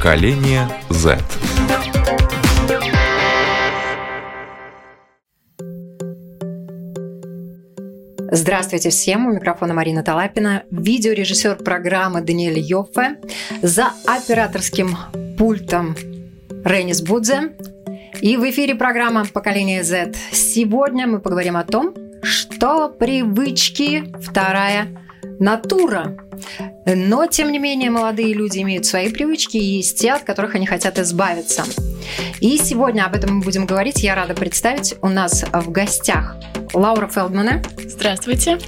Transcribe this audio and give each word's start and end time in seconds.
Поколение 0.00 0.66
Z. 0.88 1.18
Здравствуйте 8.32 8.88
всем, 8.88 9.26
у 9.26 9.32
микрофона 9.34 9.74
Марина 9.74 10.02
Талапина, 10.02 10.62
видеорежиссер 10.70 11.56
программы 11.56 12.22
Даниэль 12.22 12.60
Йоффе, 12.60 13.18
за 13.60 13.90
операторским 14.06 14.96
пультом 15.36 15.94
Ренис 16.64 17.02
Будзе. 17.02 17.52
И 18.22 18.38
в 18.38 18.48
эфире 18.48 18.76
программа 18.76 19.26
«Поколение 19.26 19.84
Z». 19.84 20.14
Сегодня 20.32 21.08
мы 21.08 21.20
поговорим 21.20 21.58
о 21.58 21.64
том, 21.64 21.94
что 22.22 22.88
привычки– 22.88 24.14
вторая 24.22 24.86
натура. 25.38 26.16
Но, 26.86 27.26
тем 27.26 27.52
не 27.52 27.58
менее, 27.58 27.90
молодые 27.90 28.34
люди 28.34 28.58
имеют 28.60 28.86
свои 28.86 29.10
привычки 29.10 29.56
и 29.56 29.76
есть 29.76 29.98
те, 29.98 30.12
от 30.12 30.22
которых 30.24 30.54
они 30.54 30.66
хотят 30.66 30.98
избавиться. 30.98 31.64
И 32.40 32.56
сегодня 32.56 33.04
об 33.04 33.14
этом 33.14 33.36
мы 33.36 33.42
будем 33.42 33.66
говорить. 33.66 34.02
Я 34.02 34.14
рада 34.14 34.34
представить 34.34 34.94
у 35.02 35.08
нас 35.08 35.44
в 35.52 35.70
гостях 35.70 36.36
Лаура 36.72 37.08
Фелдмана. 37.08 37.62
Здравствуйте. 37.86 38.58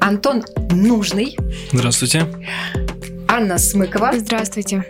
Антон 0.00 0.44
Нужный. 0.70 1.36
Здравствуйте. 1.72 2.26
Анна 3.28 3.58
Смыкова. 3.58 4.12
Здравствуйте. 4.16 4.84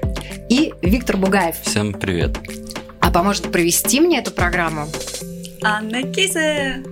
И 0.49 0.73
Виктор 0.83 1.17
Бугаев. 1.17 1.57
Всем 1.63 1.93
привет. 1.93 2.39
А 3.01 3.11
поможет 3.11 3.51
провести 3.51 4.01
мне 4.01 4.19
эту 4.19 4.31
программу 4.31 4.87
Анна 5.63 6.03
Кизе, 6.03 6.83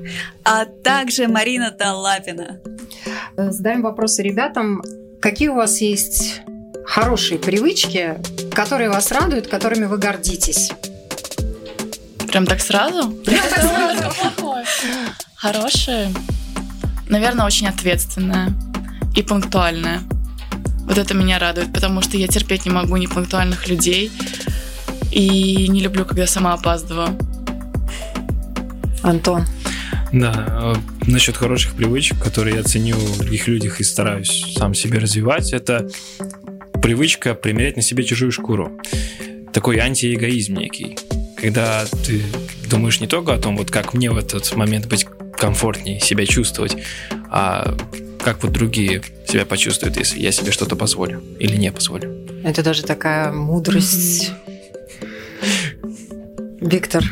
а 0.45 0.65
также 0.65 1.29
Марина 1.29 1.71
Талапина. 1.71 2.61
Задаем 3.37 3.83
вопросы 3.83 4.23
ребятам. 4.23 4.83
Какие 5.21 5.49
у 5.49 5.55
вас 5.55 5.81
есть 5.81 6.43
хорошие 6.85 7.39
привычки, 7.39 8.17
которые 8.53 8.91
вас 8.91 9.11
радуют, 9.13 9.47
которыми 9.47 9.85
вы 9.85 9.99
гордитесь? 9.99 10.73
Прям 12.29 12.47
так 12.47 12.61
сразу? 12.61 13.11
Прям 13.25 13.43
так 13.49 13.63
сразу. 13.63 14.65
Хорошие. 15.37 16.13
Наверное, 17.09 17.47
очень 17.47 17.69
ответственная 17.69 18.53
и 19.15 19.23
пунктуальная. 19.23 20.01
Вот 20.87 20.99
это 20.99 21.15
меня 21.15 21.39
радует, 21.39 21.73
потому 21.73 22.03
что 22.03 22.17
я 22.17 22.27
терпеть 22.27 22.65
не 22.65 22.71
могу 22.71 22.97
непунктуальных 22.97 23.69
людей 23.69 24.11
и 25.13 25.67
не 25.69 25.81
люблю, 25.81 26.05
когда 26.05 26.27
сама 26.27 26.53
опаздываю. 26.53 27.17
Антон. 29.07 29.45
Да, 30.13 30.75
э, 30.77 31.11
насчет 31.11 31.37
хороших 31.37 31.75
привычек, 31.75 32.19
которые 32.23 32.57
я 32.57 32.63
ценю 32.63 32.97
в 32.97 33.19
других 33.19 33.49
людях 33.49 33.81
и 33.81 33.85
стараюсь 33.85 34.55
сам 34.57 34.75
себе 34.75 34.99
развивать, 34.99 35.53
это 35.53 35.89
привычка 36.83 37.35
примерять 37.35 37.77
на 37.77 37.83
себе 37.83 38.05
чужую 38.05 38.33
шкуру. 38.33 38.81
Такой 39.53 39.79
антиэгоизм 39.79 40.55
некий. 40.55 40.99
Когда 41.41 41.85
ты 42.05 42.23
думаешь 42.71 43.01
не 43.01 43.07
только 43.07 43.35
о 43.35 43.39
том, 43.39 43.57
вот 43.57 43.71
как 43.71 43.95
мне 43.95 44.11
в 44.11 44.17
этот 44.17 44.55
момент 44.57 44.87
быть 44.87 45.07
комфортнее 45.37 46.01
себя 46.01 46.27
чувствовать, 46.27 46.77
а 47.31 47.77
как 48.25 48.43
вот 48.43 48.53
другие 48.53 49.03
себя 49.29 49.45
почувствуют, 49.45 49.97
если 49.97 50.19
я 50.19 50.33
себе 50.33 50.51
что-то 50.51 50.77
позволю 50.77 51.23
или 51.39 51.57
не 51.57 51.71
позволю. 51.71 52.27
Это 52.43 52.63
даже 52.63 52.83
такая 52.83 53.33
мудрость. 53.33 54.33
Виктор, 56.61 57.05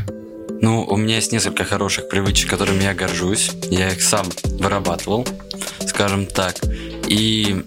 Ну, 0.65 0.83
у 0.83 0.97
меня 0.97 1.17
есть 1.17 1.31
несколько 1.31 1.63
хороших 1.63 2.09
привычек, 2.09 2.49
которыми 2.49 2.85
я 2.85 2.95
горжусь. 2.95 3.51
Я 3.71 3.91
их 3.91 4.01
сам 4.01 4.25
вырабатывал, 4.45 5.29
скажем 5.87 6.25
так. 6.25 6.57
И 7.07 7.63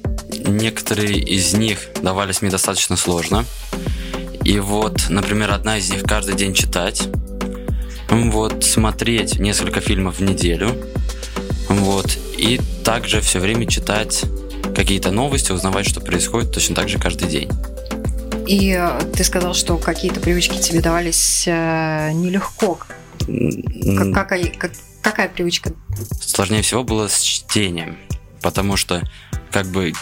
некоторые 0.48 1.20
из 1.20 1.54
них 1.54 1.78
давались 2.02 2.42
мне 2.42 2.50
достаточно 2.50 2.98
сложно. 2.98 3.46
И 4.44 4.58
вот, 4.58 5.10
например, 5.10 5.52
одна 5.52 5.78
из 5.78 5.92
них 5.92 6.02
каждый 6.06 6.34
день 6.34 6.56
читать. 6.56 7.08
Вот, 8.10 8.64
смотреть 8.64 9.38
несколько 9.38 9.80
фильмов 9.80 10.18
в 10.18 10.24
неделю. 10.24 10.76
Вот. 11.70 12.18
И 12.36 12.60
также 12.84 13.22
все 13.22 13.40
время 13.40 13.68
читать 13.68 14.24
какие-то 14.76 15.12
новости, 15.12 15.52
узнавать, 15.52 15.88
что 15.88 16.02
происходит 16.02 16.52
точно 16.52 16.74
так 16.74 16.90
же 16.90 16.98
каждый 16.98 17.28
день. 17.28 17.52
И 18.48 18.72
э, 18.78 19.00
ты 19.16 19.24
сказал, 19.24 19.54
что 19.54 19.78
какие-то 19.78 20.20
привычки 20.20 20.58
тебе 20.58 20.82
давались 20.82 21.44
э, 21.48 22.12
нелегко. 22.14 22.80
Как- 23.20 24.14
какая, 24.14 24.46
как- 24.52 24.72
какая 25.02 25.30
привычка? 25.30 25.74
Сложнее 26.22 26.62
всего 26.62 26.84
было 26.84 27.08
с 27.08 27.22
чтением, 27.22 27.98
потому 28.42 28.78
что 28.78 29.02
как 29.52 29.68
бы 29.68 29.94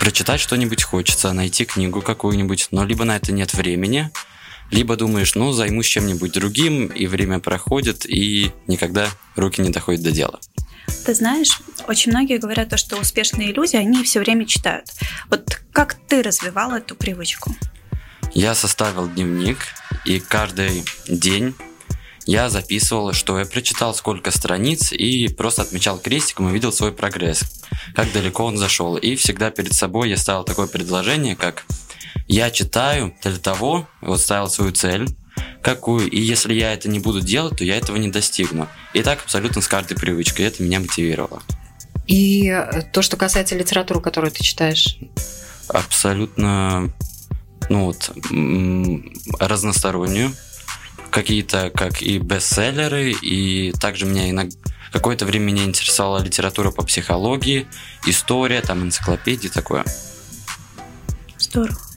прочитать 0.00 0.40
что-нибудь 0.40 0.82
хочется, 0.82 1.32
найти 1.32 1.64
книгу 1.64 2.02
какую-нибудь, 2.02 2.68
но 2.72 2.84
либо 2.84 3.04
на 3.04 3.16
это 3.16 3.32
нет 3.32 3.54
времени, 3.54 4.10
либо 4.70 4.96
думаешь, 4.96 5.34
ну, 5.34 5.52
займусь 5.52 5.86
чем-нибудь 5.86 6.32
другим, 6.32 6.86
и 6.86 7.06
время 7.06 7.38
проходит, 7.38 8.04
и 8.06 8.52
никогда 8.66 9.08
руки 9.36 9.62
не 9.62 9.70
доходят 9.70 10.02
до 10.02 10.10
дела. 10.10 10.40
Ты 11.04 11.14
знаешь, 11.14 11.60
очень 11.86 12.12
многие 12.12 12.38
говорят, 12.38 12.68
то, 12.68 12.76
что 12.76 12.96
успешные 12.96 13.52
люди, 13.52 13.76
они 13.76 14.04
все 14.04 14.20
время 14.20 14.46
читают. 14.46 14.86
Вот 15.30 15.60
как 15.72 15.94
ты 15.94 16.22
развивал 16.22 16.72
эту 16.72 16.94
привычку? 16.94 17.54
Я 18.34 18.54
составил 18.54 19.08
дневник, 19.08 19.58
и 20.04 20.20
каждый 20.20 20.84
день 21.06 21.54
я 22.26 22.50
записывал, 22.50 23.14
что 23.14 23.38
я 23.38 23.46
прочитал, 23.46 23.94
сколько 23.94 24.30
страниц, 24.30 24.92
и 24.92 25.28
просто 25.28 25.62
отмечал 25.62 25.98
крестиком 25.98 26.50
и 26.50 26.52
видел 26.52 26.72
свой 26.72 26.92
прогресс, 26.92 27.42
как 27.94 28.12
далеко 28.12 28.44
он 28.44 28.58
зашел. 28.58 28.96
И 28.96 29.16
всегда 29.16 29.50
перед 29.50 29.72
собой 29.72 30.10
я 30.10 30.18
ставил 30.18 30.44
такое 30.44 30.66
предложение, 30.66 31.36
как 31.36 31.64
«Я 32.26 32.50
читаю 32.50 33.14
для 33.22 33.38
того», 33.38 33.88
вот 34.02 34.20
ставил 34.20 34.50
свою 34.50 34.72
цель, 34.72 35.06
какую, 35.62 36.08
и 36.10 36.20
если 36.20 36.54
я 36.54 36.72
это 36.72 36.88
не 36.88 36.98
буду 36.98 37.20
делать, 37.20 37.58
то 37.58 37.64
я 37.64 37.76
этого 37.76 37.96
не 37.96 38.08
достигну. 38.08 38.68
И 38.92 39.02
так 39.02 39.20
абсолютно 39.22 39.60
с 39.60 39.68
каждой 39.68 39.96
привычкой, 39.96 40.46
это 40.46 40.62
меня 40.62 40.80
мотивировало. 40.80 41.42
И 42.06 42.48
э, 42.48 42.82
то, 42.92 43.02
что 43.02 43.16
касается 43.16 43.56
литературы, 43.56 44.00
которую 44.00 44.30
ты 44.30 44.42
читаешь. 44.42 44.98
абсолютно, 45.68 46.90
ну 47.68 47.84
вот, 47.84 48.10
разностороннюю. 49.38 50.32
Какие-то, 51.10 51.70
как 51.70 52.02
и 52.02 52.18
бестселлеры, 52.18 53.12
и 53.12 53.72
также 53.72 54.04
меня 54.04 54.28
иногда 54.28 54.54
какое-то 54.92 55.26
время 55.26 55.44
меня 55.44 55.64
интересовала 55.64 56.22
литература 56.22 56.70
по 56.70 56.82
психологии, 56.82 57.66
история, 58.06 58.60
там 58.62 58.84
энциклопедии, 58.84 59.48
такое. 59.48 59.84
Здорово. 61.38 61.87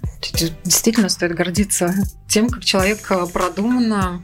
Действительно 0.63 1.09
стоит 1.09 1.33
гордиться 1.33 1.93
тем, 2.27 2.49
как 2.49 2.63
человек 2.63 3.09
э, 3.11 3.25
продуманно 3.31 4.23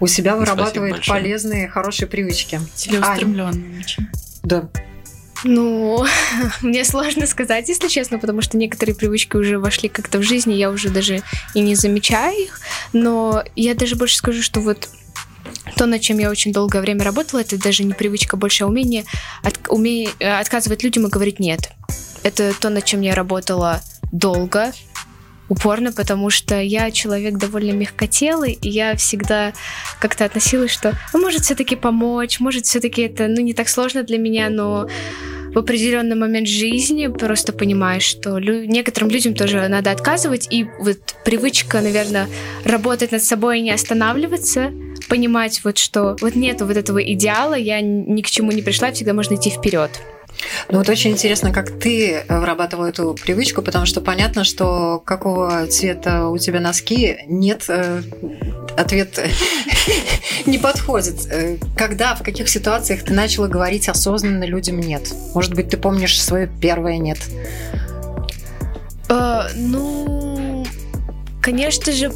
у 0.00 0.06
себя 0.06 0.32
Спасибо 0.32 0.54
вырабатывает 0.54 0.92
большое. 0.94 1.20
полезные, 1.20 1.68
хорошие 1.68 2.08
привычки. 2.08 2.60
Целеустремленный 2.74 3.78
очень. 3.78 4.08
Да. 4.42 4.68
Ну, 5.44 6.04
мне 6.62 6.84
сложно 6.84 7.26
сказать, 7.26 7.68
если 7.68 7.88
честно, 7.88 8.18
потому 8.18 8.42
что 8.42 8.56
некоторые 8.56 8.94
привычки 8.94 9.36
уже 9.36 9.58
вошли 9.58 9.88
как-то 9.88 10.18
в 10.18 10.22
жизнь, 10.22 10.50
и 10.52 10.58
я 10.58 10.70
уже 10.70 10.88
даже 10.90 11.22
и 11.54 11.60
не 11.60 11.74
замечаю 11.74 12.36
их. 12.36 12.60
Но 12.92 13.44
я 13.56 13.74
даже 13.74 13.96
больше 13.96 14.16
скажу, 14.16 14.42
что 14.42 14.60
вот 14.60 14.88
то, 15.76 15.86
над 15.86 16.00
чем 16.00 16.18
я 16.18 16.30
очень 16.30 16.52
долгое 16.52 16.80
время 16.80 17.04
работала, 17.04 17.40
это 17.40 17.58
даже 17.58 17.84
не 17.84 17.92
привычка, 17.92 18.36
больше 18.36 18.64
а 18.64 18.66
умение, 18.66 19.04
от, 19.42 19.58
уме- 19.68 20.10
э, 20.18 20.38
отказывать 20.38 20.82
людям 20.82 21.06
и 21.06 21.10
говорить 21.10 21.40
нет. 21.40 21.70
Это 22.22 22.52
то, 22.58 22.70
над 22.70 22.84
чем 22.84 23.00
я 23.00 23.14
работала 23.14 23.80
долго, 24.12 24.72
упорно, 25.48 25.92
потому 25.92 26.30
что 26.30 26.60
я 26.60 26.90
человек 26.90 27.36
довольно 27.36 27.72
мягкотелый, 27.72 28.52
и 28.52 28.68
я 28.68 28.96
всегда 28.96 29.52
как-то 30.00 30.24
относилась, 30.24 30.70
что 30.70 30.92
ну, 31.12 31.20
может 31.20 31.42
все-таки 31.42 31.76
помочь, 31.76 32.40
может 32.40 32.66
все-таки 32.66 33.02
это 33.02 33.28
ну, 33.28 33.40
не 33.40 33.52
так 33.52 33.68
сложно 33.68 34.02
для 34.02 34.18
меня, 34.18 34.48
но 34.48 34.88
в 35.52 35.58
определенный 35.58 36.16
момент 36.16 36.48
жизни 36.48 37.08
просто 37.08 37.52
понимаешь, 37.52 38.04
что 38.04 38.38
лю- 38.38 38.64
некоторым 38.64 39.10
людям 39.10 39.34
тоже 39.34 39.68
надо 39.68 39.90
отказывать, 39.90 40.48
и 40.50 40.66
вот 40.78 40.98
привычка, 41.24 41.82
наверное, 41.82 42.28
работать 42.64 43.12
над 43.12 43.22
собой 43.22 43.58
и 43.58 43.62
не 43.62 43.72
останавливаться, 43.72 44.72
понимать 45.08 45.60
вот 45.64 45.76
что 45.76 46.16
вот 46.22 46.34
нету 46.34 46.64
вот 46.64 46.76
этого 46.78 47.02
идеала, 47.02 47.54
я 47.54 47.82
ни 47.82 48.22
к 48.22 48.30
чему 48.30 48.52
не 48.52 48.62
пришла, 48.62 48.92
всегда 48.92 49.12
можно 49.12 49.34
идти 49.34 49.50
вперед. 49.50 49.90
Ну 50.68 50.78
вот 50.78 50.88
очень 50.88 51.10
интересно, 51.10 51.52
как 51.52 51.78
ты 51.78 52.12
э, 52.12 52.38
вырабатывал 52.38 52.84
эту 52.84 53.14
привычку, 53.14 53.62
потому 53.62 53.86
что 53.86 54.00
понятно, 54.00 54.44
что 54.44 55.00
какого 55.04 55.66
цвета 55.66 56.28
у 56.28 56.38
тебя 56.38 56.60
носки, 56.60 57.18
нет, 57.26 57.64
э, 57.68 58.02
ответ 58.76 59.18
не 60.46 60.58
подходит. 60.58 61.26
Э, 61.30 61.56
Когда, 61.76 62.14
в 62.14 62.22
каких 62.22 62.48
ситуациях 62.48 63.02
ты 63.02 63.12
начала 63.12 63.48
говорить 63.48 63.88
осознанно 63.88 64.44
людям 64.44 64.80
нет? 64.80 65.12
Может 65.34 65.54
быть, 65.54 65.68
ты 65.68 65.76
помнишь 65.76 66.20
свое 66.22 66.48
первое 66.60 66.98
нет? 66.98 67.18
Ну, 69.56 70.64
конечно 71.42 71.92
же, 71.92 72.10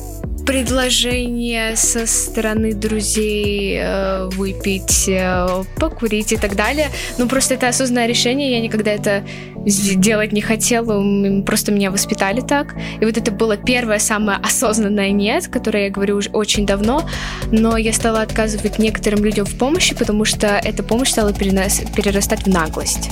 предложение 0.46 1.74
со 1.76 2.06
стороны 2.06 2.72
друзей 2.72 3.78
э, 3.80 4.28
выпить, 4.32 5.08
э, 5.08 5.64
покурить 5.78 6.32
и 6.32 6.36
так 6.36 6.54
далее. 6.54 6.88
Ну, 7.18 7.28
просто 7.28 7.54
это 7.54 7.68
осознанное 7.68 8.06
решение, 8.06 8.52
я 8.52 8.60
никогда 8.60 8.92
это 8.92 9.24
делать 9.66 10.32
не 10.32 10.40
хотела, 10.40 11.42
просто 11.42 11.72
меня 11.72 11.90
воспитали 11.90 12.40
так. 12.40 12.76
И 13.00 13.04
вот 13.04 13.16
это 13.16 13.32
было 13.32 13.56
первое 13.56 13.98
самое 13.98 14.38
осознанное 14.38 15.10
«нет», 15.10 15.48
которое 15.48 15.86
я 15.86 15.90
говорю 15.90 16.16
уже 16.16 16.30
очень 16.30 16.64
давно, 16.64 17.02
но 17.50 17.76
я 17.76 17.92
стала 17.92 18.22
отказывать 18.22 18.78
некоторым 18.78 19.24
людям 19.24 19.44
в 19.44 19.58
помощи, 19.58 19.96
потому 19.96 20.24
что 20.24 20.46
эта 20.46 20.84
помощь 20.84 21.10
стала 21.10 21.30
перенос- 21.30 21.92
перерастать 21.94 22.44
в 22.44 22.46
наглость. 22.46 23.10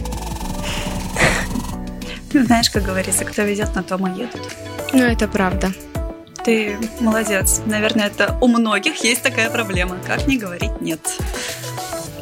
Знаешь, 2.32 2.70
как 2.70 2.84
говорится, 2.84 3.24
кто 3.24 3.42
ведет, 3.42 3.74
на 3.74 3.82
том 3.82 4.06
и 4.06 4.20
едут. 4.20 4.42
Ну, 4.92 5.02
это 5.02 5.26
правда. 5.26 5.72
Ты 6.44 6.76
молодец. 7.00 7.62
Наверное, 7.64 8.08
это 8.08 8.36
у 8.42 8.48
многих 8.48 9.02
есть 9.02 9.22
такая 9.22 9.48
проблема. 9.48 9.96
Как 10.06 10.26
не 10.26 10.36
говорить 10.36 10.78
нет? 10.80 11.00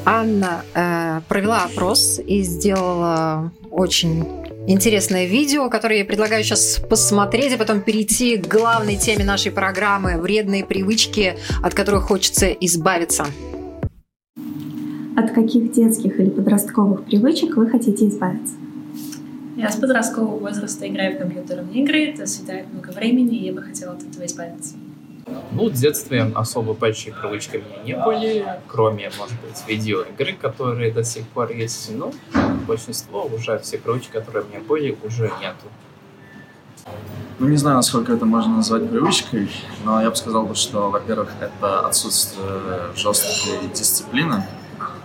Анна 0.05 0.65
э, 0.75 1.21
провела 1.29 1.65
опрос 1.65 2.21
и 2.25 2.43
сделала 2.43 3.53
очень 3.71 4.25
интересное 4.69 5.27
видео, 5.27 5.69
которое 5.69 5.99
я 5.99 6.05
предлагаю 6.05 6.45
сейчас 6.45 6.81
посмотреть, 6.89 7.55
а 7.55 7.59
потом 7.59 7.81
перейти 7.81 8.37
к 8.37 8.47
главной 8.47 8.97
теме 8.97 9.25
нашей 9.25 9.51
программы 9.51 10.21
«Вредные 10.21 10.65
привычки, 10.65 11.37
от 11.61 11.75
которых 11.75 12.05
хочется 12.05 12.47
избавиться». 12.47 13.27
От 15.17 15.33
каких 15.33 15.73
детских 15.73 16.19
или 16.21 16.31
подростковых 16.31 17.05
привычек 17.05 17.57
вы 17.57 17.69
хотите 17.69 18.09
избавиться? 18.09 18.55
Я 19.56 19.70
с 19.70 19.76
подросткового 19.76 20.38
возраста 20.38 20.88
играю 20.88 21.16
в 21.16 21.19
компьютерные 21.19 21.82
игры, 21.82 22.06
это 22.06 22.26
съедает 22.26 22.72
много 22.72 22.90
времени, 22.90 23.37
и 23.37 23.46
я 23.46 23.52
бы 23.52 23.62
хотела 23.62 23.93
от 23.93 24.02
этого 24.02 24.25
избавиться. 24.25 24.75
Ну, 25.52 25.69
в 25.69 25.72
детстве 25.72 26.31
особо 26.34 26.72
большие 26.72 27.14
привычки 27.14 27.56
у 27.56 27.60
меня 27.60 27.82
не 27.84 28.04
были, 28.04 28.46
кроме, 28.66 29.10
может 29.19 29.40
быть, 29.40 29.62
видеоигры, 29.66 30.32
которые 30.34 30.90
до 30.90 31.04
сих 31.04 31.28
пор 31.28 31.52
есть. 31.52 31.90
Но 31.94 32.12
большинство 32.66 33.25
уже 33.25 33.58
все 33.58 33.78
привычки, 33.78 34.10
которые 34.10 34.44
у 34.44 34.49
меня 34.49 34.60
были, 34.60 34.96
уже 35.04 35.31
нету. 35.40 35.66
Ну, 37.38 37.49
не 37.49 37.56
знаю, 37.56 37.76
насколько 37.76 38.12
это 38.12 38.25
можно 38.25 38.56
назвать 38.56 38.88
привычкой, 38.88 39.50
но 39.84 40.00
я 40.00 40.10
бы 40.10 40.16
сказал, 40.16 40.54
что, 40.54 40.90
во-первых, 40.90 41.31
это 41.40 41.87
отсутствие 41.87 42.46
жесткой 42.96 43.69
дисциплины. 43.69 44.44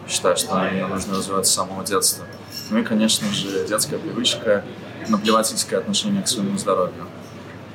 Считаю, 0.08 0.38
что 0.38 0.66
ее 0.66 0.88
нужно 0.88 1.16
развивать 1.16 1.48
с 1.48 1.52
самого 1.52 1.84
детства. 1.84 2.26
Ну 2.70 2.80
и, 2.80 2.84
конечно 2.84 3.28
же, 3.30 3.66
детская 3.68 3.98
привычка, 3.98 4.64
наплевательское 5.08 5.80
отношение 5.80 6.22
к 6.22 6.28
своему 6.28 6.58
здоровью. 6.58 7.08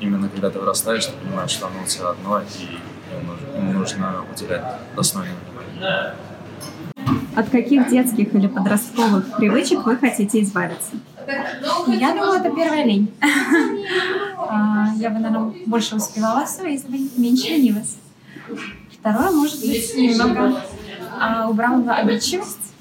Именно 0.01 0.29
когда 0.29 0.51
ты 0.51 0.59
вырастаешь, 0.59 1.07
ты 1.07 1.13
понимаешь, 1.13 1.51
что 1.51 1.69
оно 1.69 1.83
у 1.83 1.87
тебя 1.87 2.09
одно, 2.11 2.41
и 2.41 3.57
ему 3.57 3.73
нужно 3.73 4.25
уделять 4.35 4.65
достойное 4.95 5.35
внимание. 5.81 6.15
От 7.35 7.49
каких 7.49 7.89
детских 7.89 8.35
или 8.35 8.47
подростковых 8.47 9.37
привычек 9.37 9.87
вы 9.87 9.97
хотите 9.97 10.43
избавиться? 10.43 10.91
Я 11.87 12.13
думаю, 12.13 12.41
это 12.41 12.51
первая 12.51 12.85
лень. 12.85 13.13
А, 14.37 14.89
я 14.97 15.09
бы, 15.09 15.21
наверное, 15.21 15.55
больше 15.67 15.97
успевала 15.97 16.45
все, 16.45 16.67
если 16.67 16.89
бы 16.89 16.99
меньше 17.17 17.49
ленилась. 17.49 17.97
Второе, 18.99 19.31
может 19.31 19.61
быть, 19.61 19.95
немного 19.97 20.61
а, 21.19 21.49
убрала 21.49 21.95
обидчивость 21.95 22.75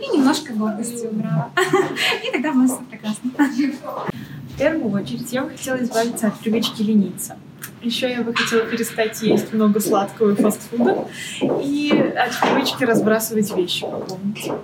и 0.00 0.16
немножко 0.16 0.52
гордости 0.52 1.06
убрала. 1.06 1.50
И 2.24 2.30
тогда 2.30 2.52
нас 2.52 2.72
все 2.72 2.82
прекрасно. 2.90 3.30
В 3.30 4.58
первую 4.58 4.92
очередь 4.92 5.32
я 5.32 5.42
бы 5.42 5.50
хотела 5.50 5.82
избавиться 5.82 6.28
от 6.28 6.38
привычки 6.38 6.82
лениться. 6.82 7.36
Еще 7.82 8.10
я 8.10 8.22
бы 8.22 8.34
хотела 8.34 8.62
перестать 8.62 9.22
есть 9.22 9.52
много 9.52 9.80
сладкого 9.80 10.32
и 10.32 10.34
фастфуда 10.34 11.06
и 11.40 11.90
от 12.16 12.40
привычки 12.40 12.84
разбрасывать 12.84 13.54
вещи 13.54 13.82
по 13.82 13.98
комнате. 13.98 14.54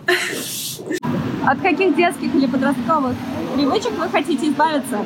От 1.44 1.60
каких 1.60 1.94
детских 1.94 2.34
или 2.34 2.46
подростковых 2.46 3.14
привычек 3.54 3.92
вы 3.98 4.08
хотите 4.08 4.48
избавиться? 4.48 5.04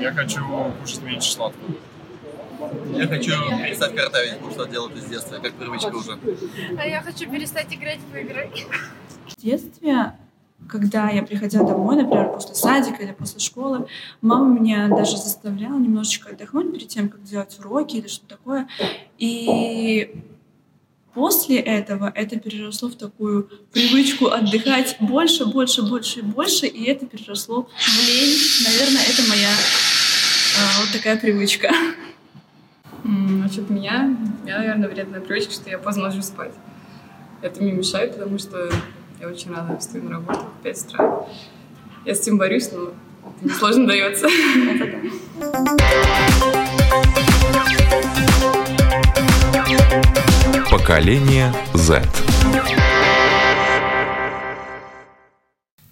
Я 0.00 0.12
хочу 0.12 0.40
кушать 0.80 1.02
меньше 1.02 1.32
сладкого. 1.32 1.74
Я 2.96 3.06
хочу 3.06 3.30
перестать 3.30 3.94
картавить, 3.94 4.34
потому 4.34 4.52
что 4.52 4.64
делаю 4.66 4.92
это 4.92 5.00
с 5.00 5.08
детства, 5.08 5.38
как 5.38 5.52
привычка 5.54 5.94
уже. 5.94 6.18
А 6.78 6.86
я 6.86 7.02
хочу 7.02 7.30
перестать 7.30 7.72
играть 7.74 7.98
в 8.12 8.16
игры. 8.16 8.50
В 9.28 9.40
детстве, 9.40 10.12
когда 10.68 11.08
я 11.10 11.22
приходила 11.22 11.66
домой, 11.66 11.96
например, 11.96 12.32
после 12.32 12.54
садика 12.54 13.02
или 13.02 13.12
после 13.12 13.40
школы, 13.40 13.86
мама 14.20 14.58
меня 14.58 14.88
даже 14.88 15.16
заставляла 15.16 15.78
немножечко 15.78 16.30
отдохнуть 16.30 16.72
перед 16.72 16.88
тем, 16.88 17.08
как 17.08 17.22
делать 17.22 17.58
уроки 17.58 17.96
или 17.96 18.08
что-то 18.08 18.36
такое. 18.36 18.68
И 19.18 20.14
после 21.14 21.58
этого 21.58 22.12
это 22.14 22.38
переросло 22.38 22.88
в 22.88 22.96
такую 22.96 23.48
привычку 23.72 24.26
отдыхать 24.26 24.96
больше, 25.00 25.46
больше, 25.46 25.82
больше 25.82 26.20
и 26.20 26.22
больше, 26.22 26.66
и 26.66 26.84
это 26.84 27.06
переросло 27.06 27.62
в 27.62 28.06
лень. 28.06 28.38
Наверное, 28.64 29.02
это 29.02 29.28
моя 29.28 29.48
а, 30.58 30.80
вот 30.80 30.92
такая 30.92 31.16
привычка. 31.16 31.70
Насчет 33.04 33.70
меня, 33.70 34.14
я, 34.46 34.58
наверное, 34.58 34.88
вредная 34.88 35.20
привычка, 35.20 35.52
что 35.52 35.70
я 35.70 35.78
поздно 35.78 36.04
ложусь 36.04 36.26
спать. 36.26 36.52
Это 37.42 37.62
мне 37.62 37.72
мешает, 37.72 38.16
потому 38.16 38.38
что 38.38 38.70
я 39.20 39.28
очень 39.28 39.50
рано 39.50 39.78
встаю 39.78 40.04
на 40.04 40.10
работу 40.10 40.40
в 40.40 40.62
5 40.62 40.86
утра. 40.86 41.26
Я 42.04 42.14
с 42.14 42.20
этим 42.20 42.38
борюсь, 42.38 42.70
но 42.72 42.88
это 42.88 42.94
мне 43.42 43.54
сложно 43.54 43.86
дается. 43.86 44.28
Поколение 50.70 51.52
Z. 51.74 52.02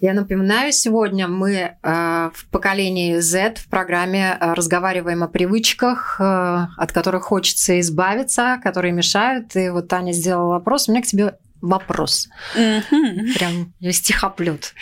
Я 0.01 0.13
напоминаю, 0.13 0.71
сегодня 0.71 1.27
мы 1.27 1.51
э, 1.51 2.29
в 2.33 2.45
поколении 2.51 3.17
Z 3.19 3.55
в 3.57 3.67
программе 3.67 4.37
э, 4.39 4.53
разговариваем 4.53 5.23
о 5.23 5.27
привычках, 5.27 6.15
э, 6.21 6.67
от 6.77 6.91
которых 6.93 7.23
хочется 7.23 7.81
избавиться, 7.81 8.59
которые 8.63 8.93
мешают. 8.93 9.53
И 9.57 9.69
вот 9.69 9.89
Таня 9.89 10.13
сделала 10.13 10.51
вопрос. 10.51 10.87
У 10.87 10.93
меня 10.93 11.01
к 11.01 11.05
тебе 11.05 11.35
вопрос. 11.61 12.29
Прям 12.53 13.73
стихоплет. 13.91 14.73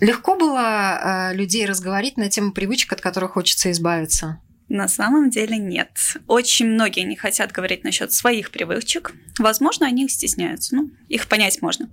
Легко 0.00 0.36
было 0.36 1.30
людей 1.32 1.66
разговорить 1.66 2.16
на 2.16 2.28
тему 2.28 2.52
привычек, 2.52 2.92
от 2.92 3.00
которых 3.00 3.32
хочется 3.32 3.72
избавиться? 3.72 4.40
На 4.72 4.88
самом 4.88 5.28
деле 5.28 5.58
нет. 5.58 6.16
Очень 6.26 6.66
многие 6.66 7.00
не 7.00 7.14
хотят 7.14 7.52
говорить 7.52 7.84
насчет 7.84 8.10
своих 8.10 8.50
привычек. 8.50 9.12
Возможно, 9.38 9.86
они 9.86 10.06
их 10.06 10.10
стесняются. 10.10 10.74
Ну, 10.74 10.90
их 11.10 11.28
понять 11.28 11.60
можно. 11.60 11.90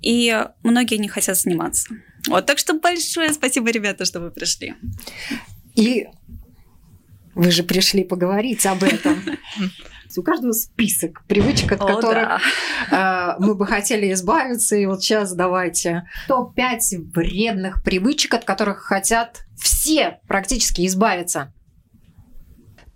И 0.00 0.34
многие 0.62 0.94
не 0.94 1.08
хотят 1.08 1.36
заниматься. 1.36 1.94
Вот, 2.26 2.46
так 2.46 2.56
что 2.56 2.80
большое 2.80 3.30
спасибо, 3.34 3.70
ребята, 3.70 4.06
что 4.06 4.20
вы 4.20 4.30
пришли. 4.30 4.72
И 5.74 6.06
вы 7.34 7.50
же 7.50 7.62
пришли 7.62 8.04
поговорить 8.04 8.64
об 8.64 8.84
этом. 8.84 9.22
У 10.16 10.22
каждого 10.22 10.52
список 10.52 11.26
привычек, 11.26 11.72
от 11.72 11.82
О, 11.82 11.86
которых 11.86 12.40
да. 12.90 13.36
э, 13.36 13.44
мы 13.44 13.54
бы 13.54 13.66
хотели 13.66 14.10
избавиться. 14.14 14.76
И 14.76 14.86
вот 14.86 15.02
сейчас 15.02 15.34
давайте 15.34 16.08
топ-5 16.28 17.12
вредных 17.12 17.82
привычек, 17.84 18.32
от 18.32 18.46
которых 18.46 18.78
хотят 18.78 19.44
все 19.58 20.20
практически 20.26 20.86
избавиться 20.86 21.52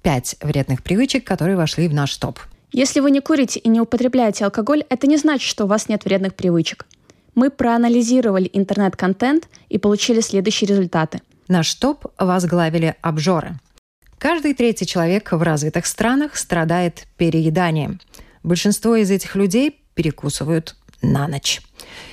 пять 0.08 0.36
вредных 0.40 0.82
привычек, 0.82 1.26
которые 1.26 1.58
вошли 1.58 1.86
в 1.86 1.92
наш 1.92 2.16
топ. 2.16 2.40
Если 2.72 3.00
вы 3.00 3.10
не 3.10 3.20
курите 3.20 3.60
и 3.60 3.68
не 3.68 3.78
употребляете 3.78 4.46
алкоголь, 4.46 4.82
это 4.88 5.06
не 5.06 5.18
значит, 5.18 5.46
что 5.46 5.64
у 5.64 5.66
вас 5.66 5.90
нет 5.90 6.06
вредных 6.06 6.34
привычек. 6.34 6.86
Мы 7.34 7.50
проанализировали 7.50 8.48
интернет-контент 8.50 9.50
и 9.68 9.76
получили 9.76 10.20
следующие 10.20 10.66
результаты. 10.66 11.20
Наш 11.46 11.74
топ 11.74 12.06
возглавили 12.18 12.96
обжоры. 13.02 13.60
Каждый 14.16 14.54
третий 14.54 14.86
человек 14.86 15.30
в 15.30 15.42
развитых 15.42 15.84
странах 15.84 16.38
страдает 16.38 17.06
перееданием. 17.18 18.00
Большинство 18.42 18.96
из 18.96 19.10
этих 19.10 19.36
людей 19.36 19.84
перекусывают 19.92 20.74
на 21.02 21.28
ночь. 21.28 21.60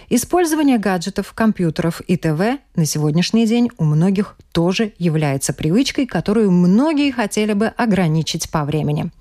Использование 0.09 0.77
гаджетов, 0.77 1.33
компьютеров 1.33 2.01
и 2.01 2.15
ТВ 2.17 2.59
на 2.75 2.85
сегодняшний 2.85 3.47
день 3.47 3.69
у 3.77 3.85
многих 3.85 4.35
тоже 4.51 4.93
является 4.99 5.53
привычкой, 5.53 6.05
которую 6.05 6.51
многие 6.51 7.11
хотели 7.11 7.53
бы 7.53 7.67
ограничить 7.67 8.49
по 8.51 8.63
времени. 8.65 9.11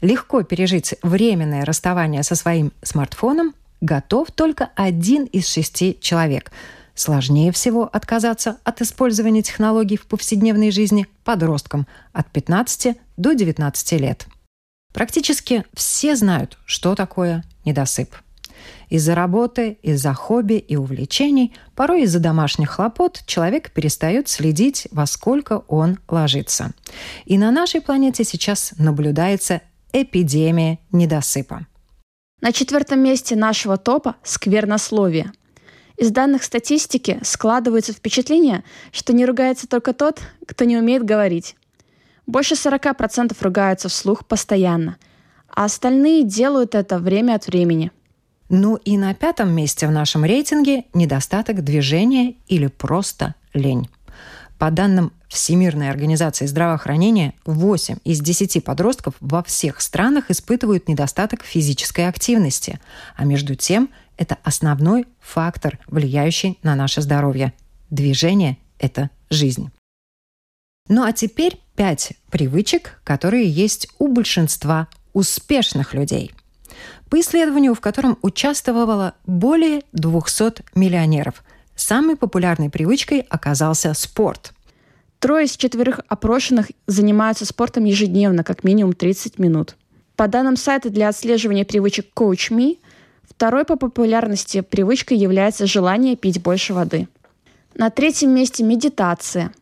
Легко 0.00 0.42
пережить 0.42 0.94
временное 1.02 1.64
расставание 1.64 2.22
со 2.22 2.34
своим 2.34 2.72
смартфоном 2.82 3.54
готов 3.80 4.30
только 4.30 4.70
один 4.76 5.24
из 5.24 5.46
шести 5.48 5.98
человек. 6.00 6.52
Сложнее 6.94 7.52
всего 7.52 7.88
отказаться 7.92 8.58
от 8.64 8.80
использования 8.80 9.42
технологий 9.42 9.96
в 9.96 10.06
повседневной 10.06 10.70
жизни 10.70 11.06
подросткам 11.24 11.86
от 12.12 12.30
15 12.30 12.96
до 13.16 13.34
19 13.34 13.92
лет. 14.00 14.26
Практически 14.92 15.64
все 15.74 16.16
знают, 16.16 16.58
что 16.64 16.94
такое 16.94 17.44
недосып– 17.64 18.16
Из-за 18.88 19.14
работы, 19.14 19.78
из-за 19.82 20.14
хобби 20.14 20.54
и 20.54 20.76
увлечений, 20.76 21.54
порой 21.74 22.02
из-за 22.02 22.20
домашних 22.20 22.70
хлопот, 22.70 23.22
человек 23.26 23.70
перестает 23.70 24.28
следить, 24.28 24.88
во 24.90 25.06
сколько 25.06 25.64
он 25.68 25.98
ложится. 26.08 26.72
И 27.26 27.36
на 27.36 27.50
нашей 27.50 27.80
планете 27.80 28.24
сейчас 28.24 28.72
наблюдается 28.78 29.60
эпидемия 29.92 30.78
недосыпа. 30.90 31.66
На 32.40 32.52
четвертом 32.52 33.00
месте 33.00 33.36
нашего 33.36 33.76
топа– 33.76 34.16
сквернословие. 34.22 35.32
Из 35.96 36.12
данных 36.12 36.44
статистики 36.44 37.18
складывается 37.22 37.92
впечатление, 37.92 38.62
что 38.92 39.12
не 39.12 39.26
ругается 39.26 39.66
только 39.66 39.92
тот, 39.92 40.20
кто 40.46 40.64
не 40.64 40.76
умеет 40.76 41.04
говорить. 41.04 41.56
Больше 42.26 42.54
40% 42.54 43.36
ругаются 43.40 43.88
вслух 43.88 44.24
постоянно, 44.24 44.96
а 45.48 45.64
остальные 45.64 46.22
делают 46.22 46.76
это 46.76 46.98
время 46.98 47.34
от 47.34 47.48
времени. 47.48 47.90
Ну 48.48 48.76
и 48.76 48.96
на 48.96 49.12
пятом 49.14 49.50
месте 49.50 49.86
в 49.86 49.90
нашем 49.90 50.24
рейтинге 50.24 50.84
недостаток 50.94 51.62
движения 51.62 52.34
или 52.46 52.66
просто 52.66 53.34
лень. 53.52 53.88
По 54.58 54.70
данным 54.70 55.12
Всемирной 55.28 55.90
организации 55.90 56.46
здравоохранения, 56.46 57.34
8 57.44 57.98
из 58.04 58.20
10 58.20 58.64
подростков 58.64 59.14
во 59.20 59.42
всех 59.42 59.80
странах 59.82 60.30
испытывают 60.30 60.88
недостаток 60.88 61.44
физической 61.44 62.08
активности, 62.08 62.80
а 63.14 63.24
между 63.24 63.54
тем 63.54 63.90
это 64.16 64.38
основной 64.42 65.06
фактор, 65.20 65.78
влияющий 65.86 66.58
на 66.62 66.74
наше 66.74 67.02
здоровье. 67.02 67.52
Движение– 67.90 68.56
это 68.78 69.10
жизнь. 69.28 69.70
Ну 70.88 71.04
а 71.04 71.12
теперь 71.12 71.60
пять 71.76 72.14
привычек, 72.30 73.00
которые 73.04 73.48
есть 73.48 73.88
у 73.98 74.08
большинства 74.08 74.88
успешных 75.12 75.92
людей. 75.92 76.32
По 77.10 77.20
исследованию, 77.20 77.74
в 77.74 77.80
котором 77.80 78.18
участвовало 78.22 79.14
более 79.26 79.82
200 79.92 80.64
миллионеров, 80.74 81.42
самой 81.74 82.16
популярной 82.16 82.70
привычкой 82.70 83.20
оказался 83.20 83.94
спорт. 83.94 84.52
Трое 85.18 85.46
из 85.46 85.56
четверых 85.56 86.00
опрошенных 86.08 86.70
занимаются 86.86 87.44
спортом 87.44 87.84
ежедневно, 87.84 88.44
как 88.44 88.62
минимум 88.62 88.92
30 88.92 89.38
минут. 89.38 89.76
По 90.16 90.28
данным 90.28 90.56
сайта 90.56 90.90
для 90.90 91.08
отслеживания 91.08 91.64
привычек 91.64 92.06
CoachMe, 92.14 92.78
Второй 93.38 93.64
по 93.64 93.76
популярности 93.76 94.62
привычкой 94.62 95.16
является 95.16 95.64
желание 95.64 96.16
пить 96.16 96.42
больше 96.42 96.74
воды. 96.74 97.06
На 97.74 97.88
третьем 97.88 98.30
месте 98.30 98.64
медитация. 98.64 99.52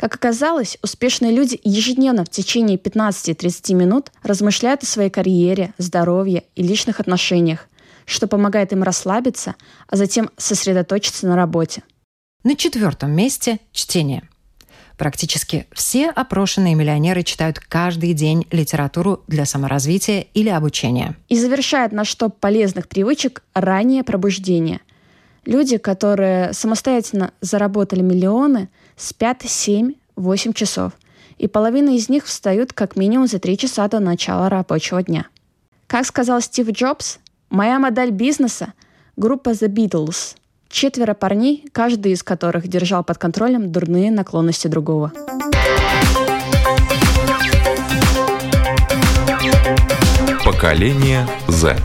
Как 0.00 0.14
оказалось, 0.14 0.78
успешные 0.82 1.30
люди 1.30 1.60
ежедневно 1.62 2.24
в 2.24 2.30
течение 2.30 2.78
15-30 2.78 3.74
минут 3.74 4.10
размышляют 4.22 4.82
о 4.82 4.86
своей 4.86 5.10
карьере, 5.10 5.74
здоровье 5.76 6.44
и 6.56 6.62
личных 6.62 7.00
отношениях, 7.00 7.68
что 8.06 8.26
помогает 8.26 8.72
им 8.72 8.82
расслабиться, 8.82 9.56
а 9.88 9.96
затем 9.96 10.30
сосредоточиться 10.38 11.26
на 11.26 11.36
работе. 11.36 11.82
На 12.44 12.56
четвертом 12.56 13.10
месте– 13.10 13.58
чтение. 13.72 14.22
Практически 14.96 15.66
все 15.74 16.08
опрошенные 16.08 16.74
миллионеры 16.74 17.22
читают 17.22 17.58
каждый 17.58 18.14
день 18.14 18.46
литературу 18.50 19.22
для 19.26 19.44
саморазвития 19.44 20.24
или 20.32 20.48
обучения. 20.48 21.14
И 21.28 21.36
завершает 21.36 21.92
наш 21.92 22.14
топ 22.14 22.40
полезных 22.40 22.88
привычек 22.88 23.42
раннее 23.52 24.02
пробуждение. 24.02 24.80
Люди, 25.44 25.76
которые 25.76 26.54
самостоятельно 26.54 27.32
заработали 27.42 28.00
миллионы, 28.00 28.70
спят 29.00 29.42
7-8 29.44 30.52
часов. 30.52 30.92
И 31.38 31.48
половина 31.48 31.90
из 31.96 32.08
них 32.08 32.26
встают 32.26 32.72
как 32.72 32.96
минимум 32.96 33.26
за 33.26 33.38
3 33.38 33.56
часа 33.56 33.88
до 33.88 33.98
начала 33.98 34.48
рабочего 34.48 35.02
дня. 35.02 35.26
Как 35.86 36.06
сказал 36.06 36.40
Стив 36.40 36.70
Джобс, 36.70 37.18
моя 37.48 37.78
модель 37.78 38.10
бизнеса– 38.10 38.74
группа 39.16 39.50
The 39.50 39.68
Beatles– 39.68 40.36
Четверо 40.70 41.14
парней, 41.14 41.64
каждый 41.72 42.12
из 42.12 42.22
которых 42.22 42.68
держал 42.68 43.02
под 43.02 43.18
контролем 43.18 43.72
дурные 43.72 44.12
наклонности 44.12 44.68
другого. 44.68 45.12
Поколение 50.44 51.26
Z. 51.48 51.76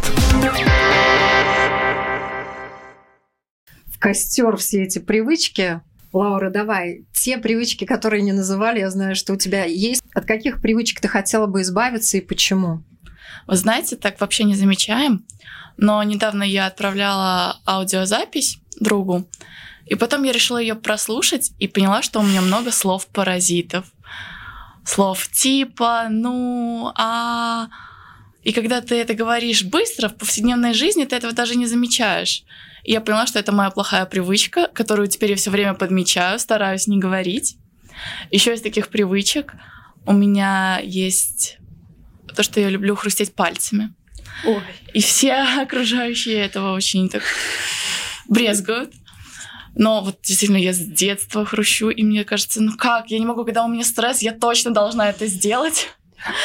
В 3.87 3.97
костер 3.97 4.55
все 4.57 4.83
эти 4.83 4.99
привычки. 4.99 5.81
Лаура, 6.15 6.49
давай. 6.49 7.05
Те 7.11 7.37
привычки, 7.37 7.83
которые 7.83 8.21
не 8.21 8.31
называли, 8.31 8.79
я 8.79 8.89
знаю, 8.89 9.17
что 9.17 9.33
у 9.33 9.35
тебя 9.35 9.65
есть. 9.65 10.01
От 10.13 10.25
каких 10.25 10.61
привычек 10.61 11.01
ты 11.01 11.09
хотела 11.09 11.45
бы 11.45 11.61
избавиться 11.61 12.15
и 12.17 12.21
почему? 12.21 12.83
Вы 13.47 13.57
знаете, 13.57 13.97
так 13.97 14.21
вообще 14.21 14.45
не 14.45 14.55
замечаем. 14.55 15.25
Но 15.75 16.01
недавно 16.03 16.43
я 16.43 16.67
отправляла 16.67 17.59
аудиозапись 17.67 18.59
другу. 18.79 19.27
И 19.85 19.95
потом 19.95 20.23
я 20.23 20.31
решила 20.31 20.57
ее 20.57 20.75
прослушать 20.75 21.51
и 21.59 21.67
поняла, 21.67 22.01
что 22.01 22.21
у 22.21 22.23
меня 22.23 22.41
много 22.41 22.71
слов-паразитов. 22.71 23.85
Слов 24.85 25.27
типа, 25.27 26.07
ну, 26.09 26.93
а... 26.97 27.67
И 28.43 28.53
когда 28.53 28.79
ты 28.79 28.95
это 28.95 29.15
говоришь 29.15 29.65
быстро, 29.65 30.07
в 30.07 30.15
повседневной 30.15 30.73
жизни 30.73 31.03
ты 31.03 31.17
этого 31.17 31.33
даже 31.33 31.55
не 31.55 31.65
замечаешь. 31.65 32.45
И 32.85 32.91
я 32.91 33.01
поняла, 33.01 33.25
что 33.25 33.39
это 33.39 33.51
моя 33.51 33.71
плохая 33.71 34.05
привычка, 34.05 34.67
которую 34.67 35.07
теперь 35.07 35.31
я 35.31 35.35
все 35.35 35.49
время 35.49 35.73
подмечаю, 35.73 36.39
стараюсь 36.39 36.87
не 36.87 36.99
говорить. 36.99 37.57
Еще 38.29 38.53
из 38.53 38.61
таких 38.61 38.89
привычек 38.89 39.53
у 40.05 40.13
меня 40.13 40.79
есть 40.83 41.57
то, 42.35 42.43
что 42.43 42.59
я 42.59 42.69
люблю 42.69 42.95
хрустеть 42.95 43.33
пальцами. 43.33 43.93
Ой. 44.45 44.61
И 44.93 45.01
все 45.01 45.33
окружающие 45.61 46.35
этого 46.35 46.73
очень 46.73 47.09
так 47.09 47.23
брезгают. 48.27 48.93
Но 49.73 50.01
вот 50.01 50.19
действительно 50.21 50.57
я 50.57 50.71
с 50.71 50.77
детства 50.77 51.43
хрущу, 51.43 51.89
и 51.89 52.03
мне 52.03 52.23
кажется, 52.23 52.61
ну 52.61 52.77
как, 52.77 53.09
я 53.09 53.19
не 53.19 53.25
могу, 53.25 53.43
когда 53.43 53.65
у 53.65 53.67
меня 53.67 53.83
стресс, 53.83 54.21
я 54.21 54.31
точно 54.31 54.71
должна 54.71 55.09
это 55.09 55.25
сделать. 55.27 55.89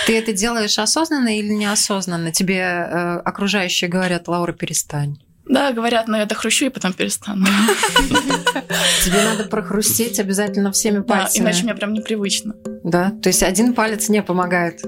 Ты 0.06 0.18
это 0.18 0.32
делаешь 0.32 0.78
осознанно 0.78 1.38
или 1.38 1.52
неосознанно? 1.52 2.32
Тебе 2.32 2.58
э, 2.58 3.18
окружающие 3.18 3.88
говорят, 3.88 4.26
Лаура, 4.26 4.52
перестань. 4.52 5.18
Да, 5.50 5.72
говорят, 5.72 6.06
но 6.06 6.16
я 6.16 6.26
дохрущу 6.26 6.66
и 6.66 6.68
потом 6.68 6.92
перестану. 6.92 7.44
Тебе 9.04 9.24
надо 9.24 9.44
прохрустеть 9.48 10.20
обязательно 10.20 10.70
всеми 10.70 11.00
пальцами. 11.00 11.44
Да, 11.44 11.50
иначе 11.50 11.64
мне 11.64 11.74
прям 11.74 11.92
непривычно. 11.92 12.54
Да, 12.84 13.12
то 13.20 13.28
есть 13.28 13.42
один 13.42 13.74
палец 13.74 14.08
не 14.08 14.22
помогает. 14.22 14.80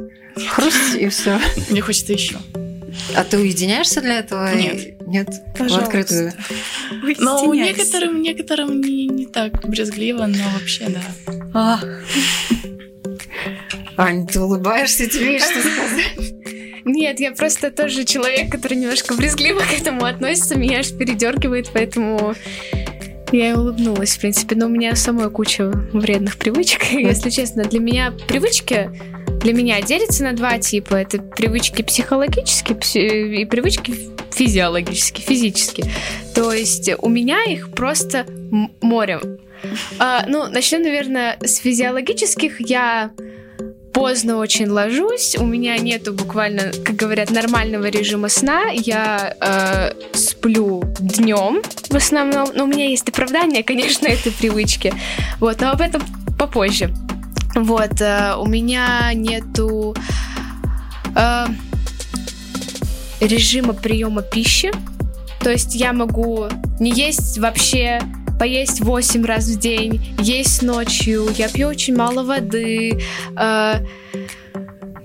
Хрусть 0.50 0.94
и 0.94 1.08
все. 1.08 1.40
Мне 1.68 1.80
хочется 1.80 2.12
еще. 2.12 2.36
А 3.16 3.24
ты 3.24 3.38
уединяешься 3.38 4.00
для 4.02 4.20
этого? 4.20 4.54
Нет. 4.54 5.00
Нет? 5.08 5.28
Пожалуйста. 5.58 5.80
В 5.80 5.84
открытую? 5.88 6.32
Но 7.18 7.42
у 7.44 7.54
некоторым, 7.54 8.22
некоторым 8.22 8.80
не, 8.80 9.08
не 9.08 9.26
так 9.26 9.68
брезгливо, 9.68 10.26
но 10.26 10.44
вообще 10.54 10.88
да. 10.88 11.02
А. 11.54 11.80
Ань, 13.96 14.28
ты 14.28 14.40
улыбаешься, 14.40 15.08
тебе 15.08 15.34
есть 15.34 15.50
что 15.50 15.60
сказать? 15.60 16.31
Нет, 16.84 17.20
я 17.20 17.32
просто 17.32 17.70
тоже 17.70 18.04
человек, 18.04 18.50
который 18.50 18.74
немножко 18.74 19.14
брезгливо 19.14 19.60
к 19.60 19.72
этому 19.72 20.04
относится, 20.04 20.58
меня 20.58 20.80
аж 20.80 20.90
передергивает, 20.92 21.70
поэтому 21.72 22.34
я 23.32 23.50
и 23.50 23.52
улыбнулась, 23.54 24.16
в 24.16 24.20
принципе. 24.20 24.56
Но 24.56 24.66
у 24.66 24.68
меня 24.68 24.94
самой 24.94 25.30
куча 25.30 25.70
вредных 25.92 26.36
привычек. 26.36 26.92
Если 26.92 27.30
честно, 27.30 27.64
для 27.64 27.80
меня 27.80 28.12
привычки 28.28 28.90
для 29.42 29.54
меня 29.54 29.80
делятся 29.82 30.22
на 30.22 30.34
два 30.34 30.58
типа. 30.58 30.94
Это 30.94 31.18
привычки 31.18 31.82
психологические 31.82 33.42
и 33.42 33.44
привычки 33.44 33.94
физиологические, 34.30 35.26
физические. 35.26 35.86
То 36.34 36.52
есть 36.52 36.90
у 36.98 37.08
меня 37.08 37.42
их 37.44 37.70
просто 37.72 38.26
море. 38.80 39.20
А, 39.98 40.24
ну, 40.28 40.48
начнем, 40.48 40.82
наверное, 40.82 41.38
с 41.42 41.56
физиологических. 41.58 42.60
Я 42.60 43.10
поздно 43.92 44.38
очень 44.38 44.68
ложусь, 44.68 45.36
у 45.36 45.44
меня 45.44 45.76
нету 45.78 46.12
буквально, 46.12 46.72
как 46.84 46.96
говорят, 46.96 47.30
нормального 47.30 47.86
режима 47.86 48.28
сна. 48.28 48.70
Я 48.72 49.36
э, 49.40 49.92
сплю 50.16 50.82
днем 50.98 51.62
в 51.90 51.96
основном, 51.96 52.48
но 52.54 52.64
у 52.64 52.66
меня 52.66 52.88
есть 52.88 53.08
оправдание, 53.08 53.62
конечно, 53.64 54.06
этой 54.06 54.32
привычки. 54.32 54.92
Вот, 55.40 55.60
но 55.60 55.70
об 55.70 55.80
этом 55.80 56.02
попозже. 56.38 56.92
Вот, 57.54 58.00
э, 58.00 58.34
у 58.38 58.46
меня 58.46 59.12
нету 59.14 59.94
э, 61.14 61.46
режима 63.20 63.74
приема 63.74 64.22
пищи. 64.22 64.72
То 65.40 65.50
есть 65.50 65.74
я 65.74 65.92
могу 65.92 66.46
не 66.78 66.92
есть 66.92 67.38
вообще, 67.38 68.00
поесть 68.42 68.80
8 68.80 69.24
раз 69.24 69.46
в 69.46 69.56
день, 69.60 70.00
есть 70.18 70.62
ночью, 70.62 71.28
я 71.36 71.48
пью 71.48 71.68
очень 71.68 71.94
мало 71.94 72.24
воды. 72.24 73.00
Э, 73.38 73.74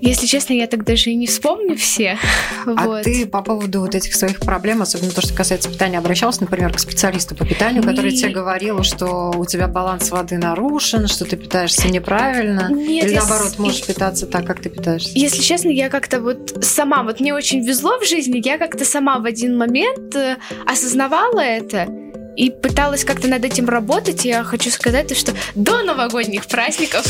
Если 0.00 0.26
честно, 0.26 0.54
я 0.54 0.66
так 0.66 0.84
даже 0.84 1.10
и 1.10 1.14
не 1.14 1.28
вспомню 1.28 1.76
все. 1.76 2.18
А 2.66 2.86
вот. 2.86 3.02
ты 3.04 3.26
по 3.26 3.42
поводу 3.42 3.80
вот 3.82 3.94
этих 3.94 4.16
своих 4.16 4.40
проблем, 4.40 4.82
особенно 4.82 5.12
то, 5.12 5.20
что 5.20 5.34
касается 5.34 5.68
питания, 5.70 5.98
обращался, 5.98 6.40
например, 6.40 6.72
к 6.72 6.80
специалисту 6.80 7.36
по 7.36 7.44
питанию, 7.46 7.84
который 7.84 8.10
Не- 8.10 8.16
тебе 8.16 8.30
говорил, 8.30 8.82
что 8.82 9.32
у 9.36 9.44
тебя 9.46 9.68
баланс 9.68 10.10
воды 10.10 10.36
нарушен, 10.36 11.06
что 11.06 11.24
ты 11.24 11.36
питаешься 11.36 11.88
неправильно, 11.88 12.68
Нет, 12.72 13.04
или 13.04 13.12
я 13.12 13.20
наоборот 13.20 13.56
можешь 13.58 13.86
питаться 13.86 14.26
так, 14.26 14.46
как 14.46 14.60
ты 14.60 14.68
питаешься? 14.68 15.12
Если 15.14 15.42
честно, 15.42 15.68
я 15.68 15.88
как-то 15.90 16.20
вот 16.20 16.64
сама, 16.64 17.04
вот 17.04 17.20
мне 17.20 17.32
очень 17.34 17.64
везло 17.64 18.00
в 18.00 18.04
жизни, 18.04 18.42
я 18.44 18.58
как-то 18.58 18.84
сама 18.84 19.20
в 19.20 19.26
один 19.26 19.56
момент 19.56 20.16
э, 20.16 20.38
осознавала 20.66 21.38
это 21.40 22.07
и 22.38 22.50
пыталась 22.50 23.04
как-то 23.04 23.26
над 23.26 23.44
этим 23.44 23.68
работать. 23.68 24.24
Я 24.24 24.44
хочу 24.44 24.70
сказать, 24.70 25.08
то, 25.08 25.14
что 25.16 25.34
до 25.56 25.82
новогодних 25.82 26.46
праздников 26.46 27.04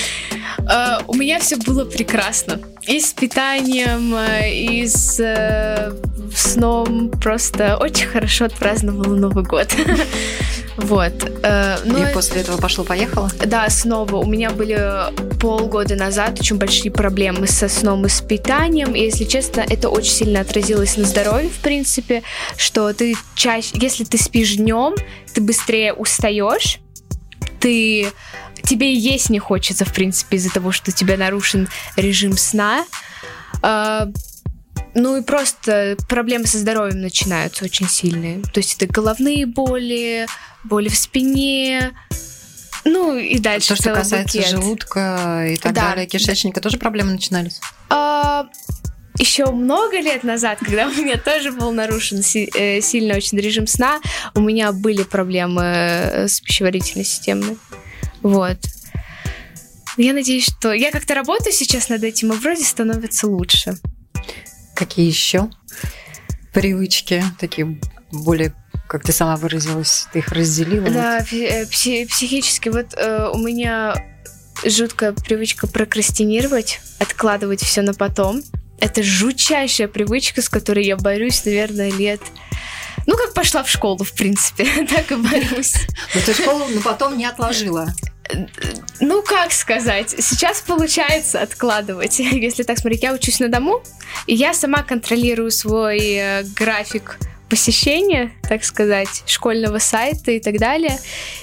э, 0.58 1.02
у 1.06 1.14
меня 1.14 1.38
все 1.40 1.56
было 1.56 1.84
прекрасно. 1.84 2.60
И 2.86 3.00
с 3.00 3.12
питанием, 3.12 4.14
э, 4.14 4.52
и 4.52 4.86
с 4.86 5.20
э, 5.20 5.92
сном. 6.34 7.10
Просто 7.10 7.76
очень 7.76 8.06
хорошо 8.06 8.46
отпраздновала 8.46 9.14
Новый 9.14 9.44
год. 9.44 9.68
Вот. 10.78 11.12
э, 11.42 11.76
ну, 11.84 12.02
И 12.02 12.12
после 12.14 12.40
этого 12.40 12.56
пошло-поехало? 12.56 13.30
да, 13.44 13.68
снова. 13.68 14.16
У 14.16 14.24
меня 14.24 14.50
были 14.50 14.78
полгода 15.38 15.96
назад 15.96 16.40
очень 16.40 16.56
большие 16.56 16.90
проблемы 16.90 17.46
со 17.46 17.68
сном 17.68 18.06
и 18.06 18.08
с 18.08 18.22
питанием. 18.22 18.94
И, 18.94 19.00
если 19.00 19.24
честно, 19.24 19.60
это 19.60 19.90
очень 19.90 20.12
сильно 20.12 20.40
отразилось 20.40 20.96
на 20.96 21.04
здоровье, 21.04 21.50
в 21.50 21.60
принципе, 21.60 22.22
что 22.56 22.92
ты 22.94 23.14
чаще, 23.34 23.70
если 23.74 24.04
ты 24.04 24.16
спишь 24.16 24.56
днем, 24.56 24.94
ты 25.34 25.42
быстрее 25.42 25.92
устаешь, 25.92 26.80
ты 27.60 28.08
тебе 28.62 28.92
и 28.92 28.96
есть 28.96 29.30
не 29.30 29.38
хочется, 29.38 29.84
в 29.84 29.92
принципе, 29.92 30.36
из-за 30.36 30.50
того, 30.50 30.72
что 30.72 30.90
у 30.90 30.94
тебя 30.94 31.16
нарушен 31.16 31.68
режим 31.96 32.36
сна. 32.36 32.84
А, 33.62 34.08
ну 34.94 35.16
и 35.16 35.22
просто 35.22 35.96
проблемы 36.08 36.46
со 36.46 36.58
здоровьем 36.58 37.00
начинаются 37.00 37.64
очень 37.64 37.88
сильные. 37.88 38.42
То 38.42 38.58
есть 38.60 38.74
это 38.80 38.86
головные 38.92 39.46
боли, 39.46 40.26
боли 40.64 40.88
в 40.88 40.96
спине, 40.96 41.92
ну 42.84 43.16
и 43.16 43.38
дальше 43.38 43.68
То, 43.68 43.76
что 43.76 43.94
касается 43.94 44.38
букет. 44.38 44.50
желудка 44.50 45.46
и 45.50 45.56
так 45.56 45.72
Да. 45.72 45.90
далее, 45.90 46.06
кишечника, 46.06 46.60
тоже 46.60 46.78
проблемы 46.78 47.12
начинались? 47.12 47.60
А, 47.88 48.46
еще 49.18 49.46
много 49.52 50.00
лет 50.00 50.24
назад, 50.24 50.58
когда 50.58 50.86
у 50.88 50.92
меня 50.92 51.16
тоже 51.16 51.52
был 51.52 51.70
нарушен 51.72 52.22
си- 52.22 52.50
э, 52.54 52.80
сильно 52.80 53.14
очень 53.16 53.38
режим 53.38 53.66
сна, 53.68 54.00
у 54.34 54.40
меня 54.40 54.72
были 54.72 55.04
проблемы 55.04 55.62
э, 55.62 56.28
с 56.28 56.40
пищеварительной 56.40 57.04
системой. 57.04 57.56
Вот. 58.22 58.58
Я 59.96 60.14
надеюсь, 60.14 60.46
что 60.46 60.72
я 60.72 60.90
как-то 60.90 61.14
работаю 61.14 61.52
сейчас 61.52 61.88
над 61.88 62.02
этим, 62.02 62.32
и 62.32 62.36
вроде 62.36 62.64
становится 62.64 63.26
лучше. 63.26 63.76
Какие 64.74 65.06
еще 65.06 65.50
привычки, 66.52 67.22
такие 67.38 67.78
более, 68.10 68.54
как 68.88 69.02
ты 69.02 69.12
сама 69.12 69.36
выразилась, 69.36 70.06
ты 70.12 70.20
их 70.20 70.28
разделила? 70.28 70.88
Да, 70.88 71.18
э, 71.30 71.64
пси- 71.64 72.06
психически. 72.06 72.68
Вот 72.68 72.94
э, 72.94 73.30
у 73.32 73.38
меня 73.38 73.94
жуткая 74.64 75.12
привычка 75.12 75.66
прокрастинировать, 75.66 76.80
откладывать 76.98 77.62
все 77.62 77.82
на 77.82 77.94
потом. 77.94 78.42
Это 78.80 79.02
жутчайшая 79.02 79.88
привычка, 79.88 80.42
с 80.42 80.48
которой 80.48 80.84
я 80.84 80.96
борюсь, 80.96 81.44
наверное, 81.44 81.90
лет... 81.90 82.20
Ну, 83.06 83.16
как 83.16 83.34
пошла 83.34 83.62
в 83.62 83.68
школу, 83.68 84.04
в 84.04 84.12
принципе, 84.12 84.64
так 84.90 85.10
и 85.12 85.16
борюсь. 85.16 85.74
Но 86.14 86.20
ты 86.20 86.34
школу, 86.34 86.66
но 86.68 86.80
потом 86.80 87.18
не 87.18 87.24
отложила. 87.24 87.92
Ну, 89.00 89.22
как 89.22 89.52
сказать, 89.52 90.10
сейчас 90.10 90.60
получается 90.60 91.40
откладывать. 91.40 92.18
Если 92.18 92.62
так 92.62 92.78
смотреть, 92.78 93.02
я 93.02 93.12
учусь 93.12 93.40
на 93.40 93.48
дому, 93.48 93.82
и 94.26 94.34
я 94.34 94.54
сама 94.54 94.82
контролирую 94.82 95.50
свой 95.50 95.98
э, 96.00 96.44
график 96.56 97.18
посещения, 97.48 98.32
так 98.48 98.64
сказать, 98.64 99.24
школьного 99.26 99.78
сайта 99.78 100.30
и 100.30 100.40
так 100.40 100.58
далее. 100.58 100.98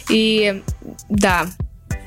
И 0.10 0.64
да, 1.10 1.48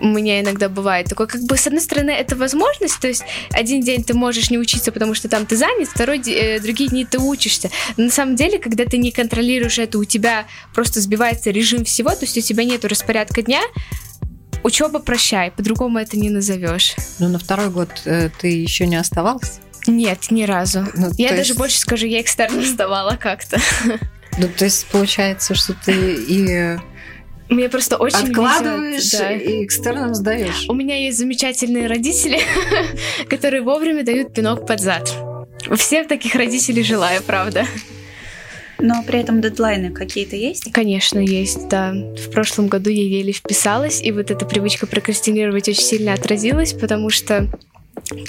у 0.00 0.08
меня 0.08 0.40
иногда 0.40 0.68
бывает 0.68 1.06
такое, 1.08 1.28
как 1.28 1.42
бы, 1.42 1.56
с 1.56 1.66
одной 1.66 1.80
стороны, 1.80 2.10
это 2.10 2.34
возможность, 2.34 2.98
то 2.98 3.06
есть 3.06 3.22
один 3.52 3.80
день 3.82 4.02
ты 4.02 4.14
можешь 4.14 4.50
не 4.50 4.58
учиться, 4.58 4.90
потому 4.90 5.14
что 5.14 5.28
там 5.28 5.46
ты 5.46 5.56
занят, 5.56 5.88
второй, 5.88 6.20
э, 6.26 6.58
другие 6.58 6.90
дни 6.90 7.04
ты 7.04 7.18
учишься. 7.18 7.70
Но 7.96 8.04
на 8.04 8.10
самом 8.10 8.34
деле, 8.34 8.58
когда 8.58 8.84
ты 8.84 8.98
не 8.98 9.12
контролируешь 9.12 9.78
это, 9.78 9.98
у 9.98 10.04
тебя 10.04 10.46
просто 10.74 11.00
сбивается 11.00 11.50
режим 11.50 11.84
всего, 11.84 12.10
то 12.10 12.22
есть 12.22 12.36
у 12.36 12.40
тебя 12.40 12.64
нету 12.64 12.88
распорядка 12.88 13.42
дня, 13.42 13.62
учеба 14.62 14.98
прощай, 14.98 15.50
по-другому 15.50 15.98
это 15.98 16.18
не 16.18 16.30
назовешь. 16.30 16.94
Ну, 17.18 17.28
на 17.28 17.38
второй 17.38 17.70
год 17.70 17.90
э, 18.04 18.30
ты 18.40 18.48
еще 18.48 18.86
не 18.86 18.96
оставалась? 18.96 19.60
Нет, 19.86 20.30
ни 20.30 20.44
разу. 20.44 20.86
Ну, 20.94 21.10
я 21.18 21.30
даже 21.30 21.50
есть- 21.50 21.56
больше 21.58 21.78
скажу, 21.78 22.06
я 22.06 22.20
экстерном 22.20 22.62
сдавала 22.64 23.16
как-то. 23.16 23.60
Ну, 24.38 24.48
то 24.56 24.64
есть 24.64 24.86
получается, 24.86 25.54
что 25.54 25.74
ты 25.74 25.92
и 26.14 26.78
Мне 27.48 27.68
просто 27.68 27.96
очень 27.96 28.28
откладываешь, 28.28 29.02
везет, 29.04 29.20
да. 29.20 29.32
и 29.32 29.64
экстерном 29.64 30.14
сдаешь. 30.14 30.66
У 30.68 30.74
меня 30.74 30.96
есть 30.96 31.18
замечательные 31.18 31.86
родители, 31.86 32.40
которые 33.28 33.62
вовремя 33.62 34.04
дают 34.04 34.32
пинок 34.32 34.66
под 34.66 34.80
зад. 34.80 35.12
Всем 35.76 36.08
таких 36.08 36.34
родителей 36.34 36.82
желаю, 36.82 37.22
правда. 37.22 37.66
Но 38.82 39.02
при 39.04 39.20
этом 39.20 39.40
дедлайны 39.40 39.92
какие-то 39.92 40.34
есть? 40.34 40.72
Конечно, 40.72 41.20
есть, 41.20 41.68
да. 41.68 41.92
В 41.92 42.30
прошлом 42.32 42.66
году 42.66 42.90
я 42.90 43.04
еле 43.04 43.32
вписалась, 43.32 44.02
и 44.02 44.10
вот 44.10 44.32
эта 44.32 44.44
привычка 44.44 44.88
прокрастинировать 44.88 45.68
очень 45.68 45.84
сильно 45.84 46.14
отразилась, 46.14 46.72
потому 46.72 47.08
что 47.08 47.48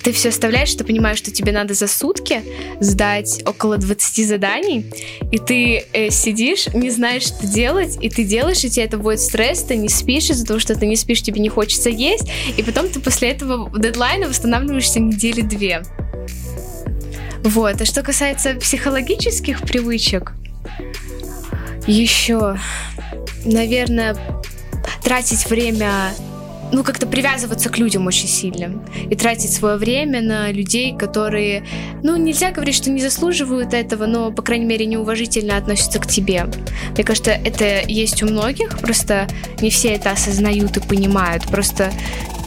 ты 0.03 0.11
все 0.11 0.29
оставляешь, 0.29 0.75
ты 0.75 0.83
понимаешь, 0.83 1.17
что 1.17 1.31
тебе 1.31 1.51
надо 1.51 1.73
за 1.73 1.87
сутки 1.87 2.43
сдать 2.79 3.41
около 3.47 3.77
20 3.77 4.27
заданий, 4.27 4.85
и 5.31 5.39
ты 5.39 5.85
э, 5.91 6.11
сидишь, 6.11 6.67
не 6.67 6.91
знаешь, 6.91 7.23
что 7.23 7.47
делать, 7.47 7.97
и 7.99 8.09
ты 8.09 8.23
делаешь, 8.23 8.63
и 8.63 8.69
тебе 8.69 8.85
это 8.85 8.99
вводит 8.99 9.21
стресс, 9.21 9.63
ты 9.63 9.75
не 9.75 9.89
спишь 9.89 10.29
из-за 10.29 10.45
того, 10.45 10.59
что 10.59 10.77
ты 10.77 10.85
не 10.85 10.95
спишь, 10.95 11.23
тебе 11.23 11.41
не 11.41 11.49
хочется 11.49 11.89
есть, 11.89 12.27
и 12.55 12.61
потом 12.61 12.89
ты 12.89 12.99
после 12.99 13.29
этого 13.29 13.71
дедлайна 13.75 14.27
восстанавливаешься 14.27 14.99
недели 14.99 15.41
две. 15.41 15.81
Вот. 17.43 17.81
А 17.81 17.85
что 17.85 18.03
касается 18.03 18.55
психологических 18.55 19.61
привычек, 19.61 20.33
еще, 21.87 22.57
наверное, 23.45 24.15
тратить 25.03 25.49
время, 25.49 26.11
ну, 26.71 26.83
как-то 26.83 27.05
привязываться 27.05 27.69
к 27.69 27.77
людям 27.77 28.07
очень 28.07 28.27
сильно. 28.27 28.83
И 29.09 29.15
тратить 29.15 29.53
свое 29.53 29.77
время 29.77 30.21
на 30.21 30.51
людей, 30.51 30.95
которые, 30.97 31.63
ну, 32.01 32.15
нельзя 32.15 32.51
говорить, 32.51 32.75
что 32.75 32.89
не 32.89 33.01
заслуживают 33.01 33.73
этого, 33.73 34.05
но, 34.05 34.31
по 34.31 34.41
крайней 34.41 34.65
мере, 34.65 34.85
неуважительно 34.85 35.57
относятся 35.57 35.99
к 35.99 36.07
тебе. 36.07 36.47
Мне 36.93 37.03
кажется, 37.03 37.31
это 37.31 37.81
есть 37.87 38.23
у 38.23 38.27
многих, 38.27 38.79
просто 38.79 39.27
не 39.61 39.69
все 39.69 39.89
это 39.89 40.11
осознают 40.11 40.77
и 40.77 40.79
понимают. 40.79 41.43
Просто 41.47 41.91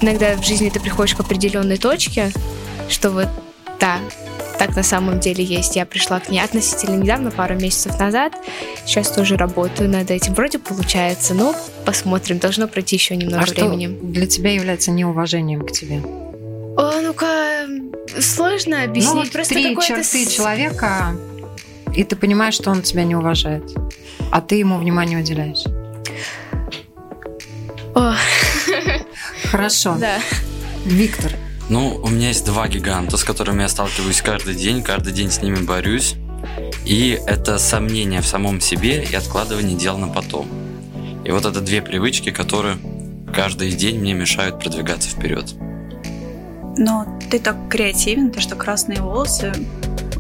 иногда 0.00 0.34
в 0.34 0.44
жизни 0.44 0.70
ты 0.70 0.80
приходишь 0.80 1.14
к 1.14 1.20
определенной 1.20 1.76
точке, 1.76 2.32
что 2.88 3.10
вот, 3.10 3.28
да, 3.78 3.98
так 4.58 4.74
на 4.76 4.82
самом 4.82 5.20
деле 5.20 5.44
есть. 5.44 5.76
Я 5.76 5.86
пришла 5.86 6.20
к 6.20 6.28
ней 6.28 6.40
относительно 6.40 6.96
недавно, 6.96 7.30
пару 7.30 7.54
месяцев 7.54 7.98
назад. 7.98 8.32
Сейчас 8.84 9.10
тоже 9.10 9.36
работаю 9.36 9.90
над 9.90 10.10
этим. 10.10 10.34
Вроде 10.34 10.58
получается, 10.58 11.34
но 11.34 11.54
посмотрим. 11.84 12.38
Должно 12.38 12.68
пройти 12.68 12.96
еще 12.96 13.16
немного 13.16 13.42
а 13.42 13.46
что 13.46 13.66
времени. 13.66 13.88
для 14.02 14.26
тебя 14.26 14.52
является 14.52 14.90
неуважением 14.90 15.64
к 15.64 15.72
тебе? 15.72 16.02
О, 16.76 17.00
ну-ка, 17.00 17.66
сложно 18.20 18.82
объяснить. 18.82 19.14
ну, 19.14 19.20
вот 19.20 19.30
Просто 19.32 19.54
три 19.54 19.76
черты 19.76 20.26
человека, 20.26 21.16
и 21.94 22.04
ты 22.04 22.16
понимаешь, 22.16 22.54
что 22.54 22.70
он 22.70 22.82
тебя 22.82 23.04
не 23.04 23.16
уважает, 23.16 23.62
а 24.30 24.40
ты 24.42 24.56
ему 24.56 24.78
внимание 24.78 25.18
уделяешь. 25.18 25.64
О. 27.94 28.14
Хорошо. 29.44 29.96
Да. 30.00 30.18
Виктор, 30.84 31.32
Ну, 31.68 32.00
у 32.02 32.08
меня 32.08 32.28
есть 32.28 32.44
два 32.44 32.68
гиганта, 32.68 33.16
с 33.16 33.24
которыми 33.24 33.62
я 33.62 33.68
сталкиваюсь 33.68 34.22
каждый 34.22 34.54
день, 34.54 34.82
каждый 34.82 35.12
день 35.12 35.30
с 35.30 35.42
ними 35.42 35.56
борюсь. 35.56 36.14
И 36.84 37.20
это 37.26 37.58
сомнение 37.58 38.20
в 38.20 38.26
самом 38.26 38.60
себе 38.60 39.02
и 39.04 39.14
откладывание 39.14 39.76
дел 39.76 39.98
на 39.98 40.08
потом. 40.08 40.48
И 41.24 41.30
вот 41.32 41.44
это 41.44 41.60
две 41.60 41.82
привычки, 41.82 42.30
которые 42.30 42.78
каждый 43.34 43.72
день 43.72 43.98
мне 43.98 44.14
мешают 44.14 44.60
продвигаться 44.60 45.08
вперед. 45.08 45.54
Но 46.78 47.18
ты 47.30 47.40
так 47.40 47.56
креативен, 47.68 48.30
то 48.30 48.40
что 48.40 48.54
красные 48.54 49.00
волосы 49.00 49.52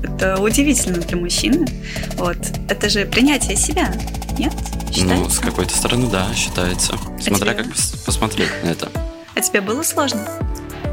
это 0.02 0.40
удивительно 0.40 0.98
для 0.98 1.16
мужчины. 1.16 1.66
Вот. 2.14 2.38
Это 2.68 2.88
же 2.88 3.04
принятие 3.06 3.56
себя, 3.56 3.92
нет? 4.38 4.52
Ну, 4.86 4.92
Считается? 4.92 5.30
с 5.30 5.38
какой-то 5.38 5.76
стороны, 5.76 6.06
да, 6.08 6.26
считается. 6.34 6.96
Смотря 7.20 7.52
тебе? 7.54 7.64
как 7.64 7.72
пос- 7.72 8.04
посмотреть 8.04 8.48
на 8.64 8.68
это. 8.68 8.90
А 9.34 9.40
тебе 9.40 9.60
было 9.60 9.82
сложно? 9.82 10.26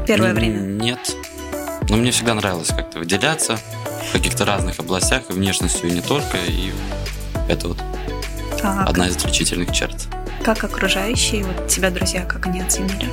Первое 0.06 0.30
М, 0.30 0.34
время? 0.36 0.58
Нет. 0.60 1.16
Но 1.88 1.96
мне 1.96 2.10
всегда 2.10 2.34
нравилось 2.34 2.68
как-то 2.68 2.98
выделяться 2.98 3.58
в 4.08 4.12
каких-то 4.12 4.44
разных 4.44 4.78
областях, 4.78 5.22
и 5.28 5.32
внешностью, 5.32 5.88
и 5.88 5.92
не 5.92 6.00
только. 6.00 6.36
И 6.46 6.72
это 7.48 7.68
вот 7.68 7.78
Так. 8.60 8.88
одна 8.88 9.08
из 9.08 9.16
отличительных 9.16 9.72
черт. 9.72 9.94
Как 10.42 10.62
окружающие, 10.64 11.44
вот 11.44 11.68
тебя 11.68 11.90
друзья, 11.90 12.24
как 12.24 12.46
они 12.46 12.60
оценили? 12.60 13.08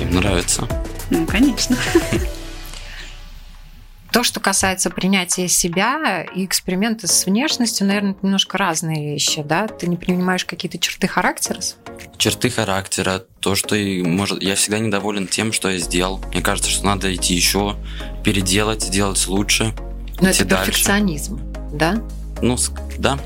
Им 0.00 0.10
нравится. 0.16 0.66
Ну, 1.10 1.26
конечно. 1.26 1.76
То, 4.12 4.24
что 4.24 4.40
касается 4.40 4.90
принятия 4.90 5.46
себя 5.46 6.24
и 6.34 6.44
эксперименты 6.44 7.06
с 7.06 7.26
внешностью, 7.26 7.86
наверное, 7.86 8.12
это 8.12 8.20
немножко 8.22 8.58
разные 8.58 9.12
вещи, 9.12 9.42
да? 9.42 9.68
Ты 9.68 9.86
не 9.86 9.96
принимаешь 9.96 10.44
какие-то 10.44 10.78
черты 10.78 11.06
характера? 11.06 11.60
Черты 12.18 12.50
характера, 12.50 13.24
то, 13.40 13.54
что 13.54 13.76
и 13.76 14.02
может... 14.02 14.42
Я 14.42 14.56
всегда 14.56 14.80
недоволен 14.80 15.28
тем, 15.28 15.52
что 15.52 15.70
я 15.70 15.78
сделал. 15.78 16.20
Мне 16.32 16.42
кажется, 16.42 16.70
что 16.70 16.86
надо 16.86 17.14
идти 17.14 17.34
еще, 17.34 17.76
переделать, 18.24 18.82
сделать 18.82 19.24
лучше. 19.28 19.72
Но 20.20 20.28
это 20.28 20.44
дальше. 20.44 20.72
перфекционизм, 20.72 21.40
да? 21.72 22.02
Ну, 22.42 22.56
да. 22.98 23.18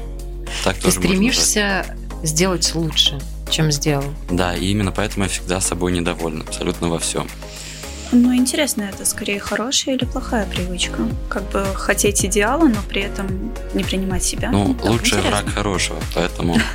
Так 0.62 0.76
Ты 0.76 0.82
тоже 0.82 0.98
стремишься 0.98 1.96
сделать 2.22 2.74
лучше, 2.74 3.20
чем 3.50 3.72
сделал. 3.72 4.04
Да, 4.30 4.54
и 4.54 4.66
именно 4.66 4.92
поэтому 4.92 5.24
я 5.24 5.30
всегда 5.30 5.60
собой 5.60 5.92
недоволен, 5.92 6.42
абсолютно 6.42 6.88
во 6.88 6.98
всем. 6.98 7.26
Ну, 8.12 8.34
интересно, 8.34 8.82
это 8.82 9.04
скорее 9.04 9.40
хорошая 9.40 9.96
или 9.96 10.04
плохая 10.04 10.46
привычка? 10.46 11.08
Как 11.28 11.42
бы 11.50 11.64
хотеть 11.74 12.24
идеала, 12.24 12.66
но 12.68 12.80
при 12.88 13.02
этом 13.02 13.52
не 13.74 13.82
принимать 13.82 14.22
себя. 14.22 14.50
Ну, 14.50 14.76
ну 14.82 14.92
лучший 14.92 15.20
враг 15.20 15.48
хорошего, 15.48 15.98
поэтому... 16.14 16.56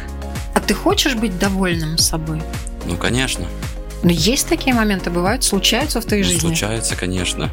А 0.56 0.62
ты 0.62 0.74
хочешь 0.74 1.16
быть 1.16 1.38
довольным 1.40 1.98
собой? 1.98 2.42
Ну, 2.86 2.98
конечно. 2.98 3.46
Но 4.04 4.12
есть 4.12 4.48
такие 4.48 4.76
моменты, 4.76 5.10
бывают, 5.10 5.44
случаются 5.44 6.02
в 6.02 6.06
твоей 6.06 6.24
ну, 6.24 6.30
жизни? 6.30 6.48
Случаются, 6.48 6.96
конечно. 6.96 7.50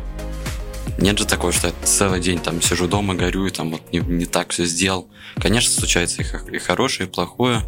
Нет 0.99 1.19
же 1.19 1.27
такого, 1.27 1.53
что 1.53 1.69
я 1.69 1.75
целый 1.85 2.21
день 2.21 2.39
там 2.39 2.63
сижу 2.63 2.89
дома, 2.89 3.15
горю, 3.15 3.47
и 3.47 3.51
там 3.51 3.71
вот 3.73 3.83
не, 3.93 3.99
не 3.99 4.25
так 4.25 4.51
все 4.51 4.65
сделал. 4.65 5.09
Конечно, 5.37 5.73
случается 5.73 6.23
и, 6.23 6.57
и 6.57 6.59
хорошее, 6.59 7.09
и 7.09 7.13
плохое. 7.13 7.63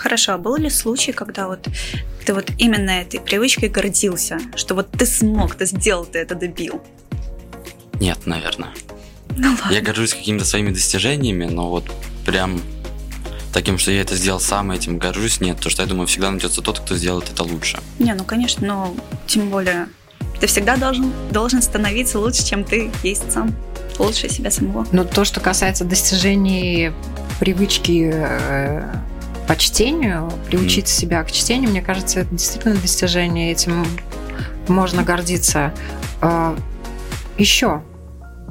Хорошо, 0.00 0.32
а 0.32 0.38
был 0.38 0.56
ли 0.56 0.70
случай, 0.70 1.12
когда 1.12 1.46
вот 1.46 1.68
ты 2.24 2.32
вот 2.32 2.50
именно 2.56 2.90
этой 2.90 3.20
привычкой 3.20 3.68
гордился, 3.68 4.38
что 4.56 4.74
вот 4.74 4.90
ты 4.90 5.04
смог, 5.04 5.56
ты 5.56 5.66
сделал, 5.66 6.06
ты 6.06 6.20
это 6.20 6.34
добил? 6.34 6.82
Нет, 8.00 8.18
наверное. 8.24 8.70
Ну 9.36 9.50
ладно. 9.50 9.74
Я 9.74 9.82
горжусь 9.82 10.14
какими-то 10.14 10.46
своими 10.46 10.70
достижениями, 10.70 11.44
но 11.44 11.68
вот 11.68 11.84
прям 12.24 12.62
таким, 13.52 13.76
что 13.76 13.90
я 13.90 14.00
это 14.00 14.16
сделал 14.16 14.40
сам, 14.40 14.70
этим 14.70 14.96
горжусь, 14.96 15.38
нет. 15.42 15.58
Потому 15.58 15.70
что 15.70 15.82
я 15.82 15.88
думаю, 15.88 16.06
всегда 16.06 16.30
найдется 16.30 16.62
тот, 16.62 16.80
кто 16.80 16.96
сделает 16.96 17.28
это 17.28 17.42
лучше. 17.42 17.78
Не, 17.98 18.14
ну 18.14 18.24
конечно, 18.24 18.66
но 18.66 18.96
тем 19.26 19.50
более 19.50 19.86
ты 20.40 20.46
всегда 20.46 20.78
должен, 20.78 21.12
должен 21.30 21.60
становиться 21.60 22.18
лучше, 22.18 22.42
чем 22.42 22.64
ты 22.64 22.90
есть 23.02 23.30
сам. 23.30 23.54
Лучше 23.98 24.30
себя 24.30 24.50
самого. 24.50 24.86
Но 24.92 25.04
то, 25.04 25.26
что 25.26 25.40
касается 25.40 25.84
достижений 25.84 26.90
привычки 27.38 28.10
э, 28.14 28.94
по 29.50 29.56
чтению, 29.56 30.30
приучить 30.46 30.84
mm. 30.84 30.88
себя 30.88 31.24
к 31.24 31.32
чтению, 31.32 31.70
мне 31.70 31.82
кажется, 31.82 32.20
это 32.20 32.30
действительно 32.30 32.76
достижение. 32.76 33.50
Этим 33.50 33.84
можно 34.68 35.02
гордиться. 35.02 35.74
А, 36.20 36.56
Еще 37.36 37.82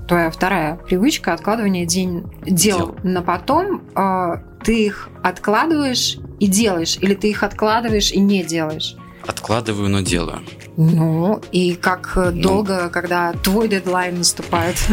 твоя 0.10 0.30
вторая 0.30 0.76
привычка 0.76 1.32
откладывания 1.32 1.86
день, 1.86 2.26
дел, 2.42 2.78
дел. 2.78 2.96
на 3.04 3.22
потом. 3.22 3.82
А, 3.96 4.44
ты 4.62 4.88
их 4.88 5.08
откладываешь 5.24 6.18
и 6.42 6.48
делаешь, 6.48 6.98
или 7.00 7.16
ты 7.16 7.30
их 7.30 7.44
откладываешь 7.44 8.12
и 8.12 8.20
не 8.20 8.44
делаешь? 8.44 8.98
Откладываю, 9.26 9.88
но 9.88 10.02
делаю. 10.02 10.42
Ну, 10.76 11.42
и 11.54 11.76
как 11.76 12.12
ну. 12.18 12.32
долго, 12.34 12.90
когда 12.90 13.32
твой 13.42 13.70
дедлайн 13.70 14.18
наступает? 14.18 14.76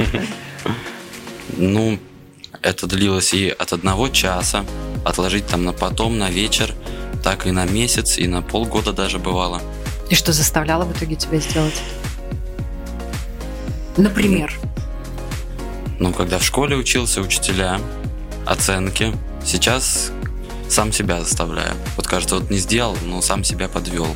Ну, 1.58 1.98
это 2.62 2.86
длилось 2.86 3.34
и 3.34 3.48
от 3.48 3.72
одного 3.72 4.08
часа 4.08 4.64
отложить 5.04 5.46
там 5.46 5.64
на 5.64 5.72
потом, 5.72 6.18
на 6.18 6.30
вечер, 6.30 6.74
так 7.22 7.46
и 7.46 7.50
на 7.50 7.64
месяц, 7.64 8.18
и 8.18 8.26
на 8.26 8.42
полгода 8.42 8.92
даже 8.92 9.18
бывало. 9.18 9.60
И 10.10 10.14
что 10.14 10.32
заставляло 10.32 10.84
в 10.84 10.96
итоге 10.96 11.16
тебя 11.16 11.38
сделать? 11.38 11.80
Например? 13.96 14.52
Ну, 15.98 16.12
когда 16.12 16.38
в 16.38 16.44
школе 16.44 16.76
учился, 16.76 17.20
учителя, 17.20 17.80
оценки. 18.44 19.14
Сейчас 19.44 20.12
сам 20.68 20.92
себя 20.92 21.20
заставляю. 21.20 21.72
Вот 21.96 22.06
кажется, 22.06 22.36
вот 22.36 22.50
не 22.50 22.58
сделал, 22.58 22.96
но 23.04 23.22
сам 23.22 23.44
себя 23.44 23.68
подвел. 23.68 24.08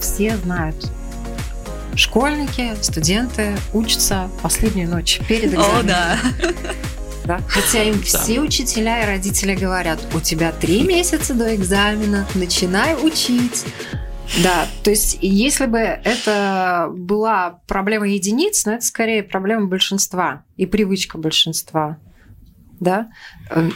Все 0.00 0.36
знают. 0.38 0.76
Школьники, 1.94 2.74
студенты 2.80 3.56
учатся 3.72 4.30
последнюю 4.40 4.88
ночь 4.88 5.20
перед 5.28 5.52
экзаменом. 5.52 5.80
О, 5.80 5.82
да. 5.82 6.18
Да? 7.24 7.40
Хотя 7.48 7.82
им 7.84 8.00
все 8.02 8.40
учителя 8.40 9.02
и 9.02 9.06
родители 9.06 9.54
говорят, 9.54 10.00
у 10.14 10.20
тебя 10.20 10.52
три 10.52 10.82
месяца 10.82 11.34
до 11.34 11.54
экзамена, 11.54 12.26
начинай 12.34 12.94
учить. 12.94 13.64
Да, 14.42 14.66
то 14.82 14.90
есть 14.90 15.18
если 15.20 15.66
бы 15.66 15.78
это 15.78 16.88
была 16.90 17.60
проблема 17.66 18.08
единиц, 18.08 18.64
но 18.64 18.72
это 18.72 18.84
скорее 18.84 19.22
проблема 19.22 19.66
большинства 19.66 20.44
и 20.56 20.64
привычка 20.64 21.18
большинства. 21.18 21.98
Да? 22.80 23.10
Эм, 23.50 23.74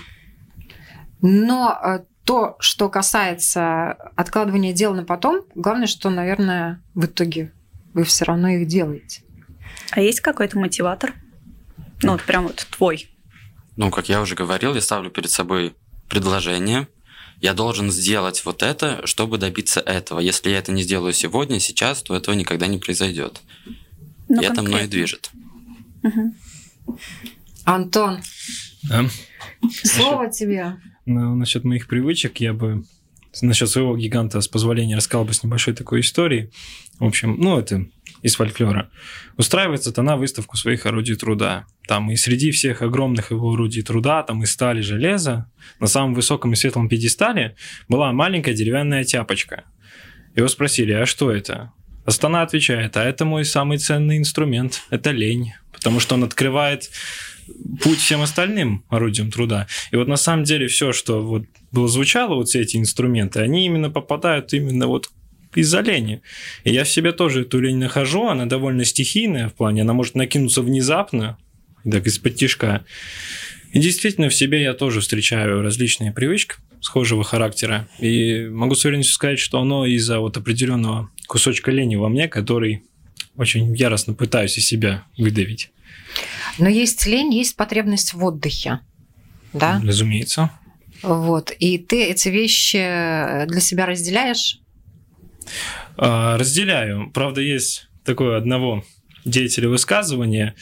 но 1.20 1.78
э, 1.85 2.00
то, 2.24 2.56
что 2.59 2.88
касается 2.88 3.92
откладывания 4.16 4.72
дел 4.72 4.94
на 4.94 5.04
потом, 5.04 5.42
главное, 5.54 5.87
что, 5.87 6.09
наверное, 6.09 6.82
в 6.94 7.04
итоге 7.04 7.52
вы 7.92 8.04
все 8.04 8.24
равно 8.24 8.48
их 8.48 8.66
делаете. 8.66 9.22
А 9.90 10.00
есть 10.00 10.20
какой-то 10.20 10.59
мотиватор? 10.59 11.14
Ну, 12.02 12.12
вот 12.12 12.22
прям 12.22 12.44
вот 12.44 12.66
твой. 12.70 13.11
Ну, 13.76 13.90
как 13.90 14.08
я 14.08 14.20
уже 14.20 14.34
говорил, 14.34 14.74
я 14.74 14.80
ставлю 14.80 15.10
перед 15.10 15.30
собой 15.30 15.74
предложение. 16.08 16.88
Я 17.40 17.52
должен 17.52 17.90
сделать 17.90 18.42
вот 18.44 18.62
это, 18.62 19.06
чтобы 19.06 19.36
добиться 19.36 19.80
этого. 19.80 20.20
Если 20.20 20.50
я 20.50 20.58
это 20.58 20.72
не 20.72 20.82
сделаю 20.82 21.12
сегодня, 21.12 21.60
сейчас, 21.60 22.02
то 22.02 22.16
этого 22.16 22.34
никогда 22.34 22.66
не 22.66 22.78
произойдет. 22.78 23.42
Ну, 24.28 24.40
и 24.40 24.44
конкретно. 24.46 24.52
это 24.52 24.62
мной 24.62 24.86
движет. 24.86 25.30
Угу. 26.02 26.96
Антон, 27.64 28.22
да? 28.84 29.04
слово 29.82 30.24
насчет, 30.24 30.38
тебе. 30.38 30.76
Ну, 31.04 31.34
насчет 31.34 31.64
моих 31.64 31.88
привычек 31.88 32.40
я 32.40 32.54
бы 32.54 32.84
насчет 33.42 33.68
своего 33.68 33.96
гиганта, 33.96 34.40
с 34.40 34.48
позволения, 34.48 34.96
рассказал 34.96 35.24
бы 35.24 35.34
с 35.34 35.42
небольшой 35.42 35.74
такой 35.74 36.00
историей. 36.00 36.50
В 36.98 37.04
общем, 37.04 37.36
ну, 37.38 37.58
это 37.58 37.86
из 38.22 38.37
фольклора. 38.37 38.90
Устраивается 39.37 39.92
она 39.96 40.16
выставку 40.16 40.57
своих 40.57 40.87
орудий 40.87 41.16
труда. 41.16 41.66
Там 41.87 42.11
и 42.11 42.16
среди 42.16 42.50
всех 42.50 42.83
огромных 42.83 43.31
его 43.31 43.52
орудий 43.52 43.83
труда, 43.83 44.22
там 44.22 44.42
и 44.42 44.46
стали, 44.46 44.81
железа, 44.81 45.50
на 45.81 45.87
самом 45.87 46.14
высоком 46.14 46.52
и 46.52 46.57
светлом 46.57 46.88
пьедестале 46.88 47.57
была 47.88 48.12
маленькая 48.12 48.55
деревянная 48.55 49.05
тяпочка. 49.05 49.64
Его 50.35 50.48
спросили, 50.48 50.92
а 50.92 51.07
что 51.07 51.31
это? 51.31 51.72
Астана 52.05 52.42
отвечает, 52.42 52.96
а 52.96 53.05
это 53.05 53.24
мой 53.24 53.44
самый 53.44 53.79
ценный 53.79 54.18
инструмент, 54.18 54.83
это 54.90 55.11
лень, 55.11 55.55
потому 55.72 55.98
что 55.98 56.14
он 56.14 56.24
открывает 56.24 56.90
путь 57.83 57.98
всем 57.98 58.22
остальным 58.22 58.85
орудиям 58.88 59.31
труда. 59.31 59.66
И 59.90 59.96
вот 59.96 60.09
на 60.09 60.16
самом 60.16 60.44
деле 60.44 60.68
все, 60.68 60.92
что 60.92 61.22
вот 61.24 61.44
было 61.72 61.88
звучало, 61.88 62.35
вот 62.35 62.48
все 62.48 62.61
эти 62.61 62.76
инструменты, 62.76 63.40
они 63.40 63.66
именно 63.66 63.90
попадают 63.90 64.52
именно 64.52 64.87
вот 64.87 65.11
из-за 65.57 65.81
лени. 65.81 66.23
И 66.64 66.73
я 66.73 66.85
в 66.85 66.88
себе 66.88 67.12
тоже 67.12 67.42
эту 67.42 67.61
лень 67.61 67.79
нахожу, 67.79 68.29
она 68.29 68.47
довольно 68.47 68.85
стихийная 68.85 69.49
в 69.49 69.55
плане, 69.55 69.83
она 69.83 69.92
может 69.92 70.14
накинуться 70.14 70.62
внезапно, 70.62 71.38
так 71.90 72.07
из-под 72.07 72.37
тишка. 72.37 72.85
И 73.73 73.79
действительно 73.79 74.29
в 74.29 74.35
себе 74.35 74.62
я 74.62 74.75
тоже 74.75 75.01
встречаю 75.01 75.62
различные 75.62 76.12
привычки 76.12 76.57
схожего 76.81 77.25
характера. 77.25 77.88
И 77.99 78.47
могу 78.51 78.75
с 78.75 78.85
уверенностью 78.85 79.14
сказать, 79.14 79.38
что 79.38 79.61
оно 79.61 79.87
из-за 79.87 80.21
вот 80.21 80.37
определенного 80.37 81.11
кусочка 81.27 81.71
лени 81.71 81.97
во 81.97 82.09
мне, 82.09 82.29
который 82.29 82.85
очень 83.37 83.75
яростно 83.75 84.14
пытаюсь 84.14 84.57
из 84.57 84.66
себя 84.66 85.05
выдавить. 85.19 85.71
Но 86.59 86.69
есть 86.69 87.07
лень, 87.07 87.35
есть 87.35 87.57
потребность 87.57 88.14
в 88.14 88.25
отдыхе. 88.25 88.81
Да? 89.53 89.81
Разумеется. 89.85 90.51
Вот. 91.03 91.51
И 91.59 91.79
ты 91.79 92.05
эти 92.05 92.29
вещи 92.29 92.79
для 93.47 93.61
себя 93.61 93.87
разделяешь? 93.87 94.61
А, 95.96 96.37
разделяю. 96.38 97.11
Правда, 97.12 97.40
есть 97.40 97.88
такое 98.04 98.37
одного 98.37 98.85
деятеля 99.24 99.68
высказывания. 99.68 100.54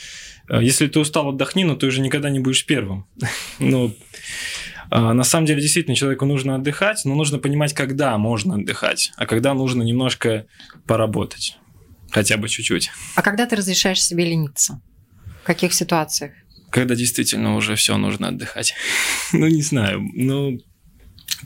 А, 0.49 0.63
если 0.63 0.87
ты 0.87 0.99
устал, 0.99 1.31
отдохни, 1.31 1.65
но 1.65 1.77
ты 1.77 1.87
уже 1.87 2.01
никогда 2.01 2.31
не 2.31 2.41
будешь 2.41 2.67
первым. 2.67 3.07
ну, 3.59 3.95
на 4.91 5.25
самом 5.25 5.47
деле, 5.47 5.61
действительно, 5.61 5.97
человеку 5.97 6.25
нужно 6.25 6.55
отдыхать, 6.55 7.05
но 7.05 7.15
нужно 7.15 7.39
понимать, 7.39 7.73
когда 7.73 8.17
можно 8.17 8.55
отдыхать, 8.55 9.13
а 9.17 9.27
когда 9.27 9.55
нужно 9.55 9.83
немножко 9.83 10.47
поработать. 10.87 11.57
Хотя 12.15 12.37
бы 12.37 12.49
чуть-чуть. 12.49 12.93
А 13.17 13.23
когда 13.23 13.45
ты 13.45 13.57
разрешаешь 13.57 14.01
себе 14.01 14.25
лениться? 14.25 14.81
В 15.43 15.47
каких 15.47 15.75
ситуациях? 15.75 16.33
Когда 16.71 16.95
действительно 16.95 17.57
уже 17.57 17.75
все 17.75 17.97
нужно 17.97 18.29
отдыхать. 18.29 18.75
ну, 19.33 19.49
не 19.49 19.63
знаю. 19.63 20.01
Ну, 20.15 20.61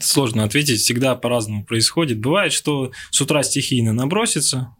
сложно 0.00 0.44
ответить, 0.44 0.80
всегда 0.80 1.14
по-разному 1.14 1.64
происходит. 1.64 2.20
Бывает, 2.20 2.52
что 2.52 2.92
с 3.10 3.20
утра 3.20 3.42
стихийно 3.42 3.92
набросится, 3.92 4.74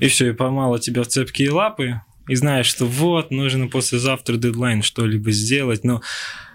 и 0.00 0.08
все, 0.08 0.30
и 0.30 0.32
помало 0.32 0.78
тебя 0.78 1.02
в 1.02 1.08
цепкие 1.08 1.50
лапы, 1.50 2.00
и 2.28 2.34
знаешь, 2.34 2.66
что 2.66 2.86
вот, 2.86 3.30
нужно 3.30 3.68
послезавтра 3.68 4.36
дедлайн 4.36 4.82
что-либо 4.82 5.30
сделать, 5.30 5.84
но 5.84 6.02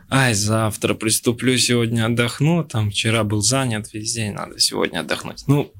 ай, 0.09 0.33
завтра 0.33 0.93
приступлю, 0.93 1.57
сегодня 1.57 2.05
отдохну, 2.05 2.63
там 2.63 2.89
вчера 2.91 3.23
был 3.23 3.41
занят 3.41 3.93
весь 3.93 4.13
день, 4.13 4.33
надо 4.33 4.59
сегодня 4.59 4.99
отдохнуть. 4.99 5.43
Ну, 5.47 5.71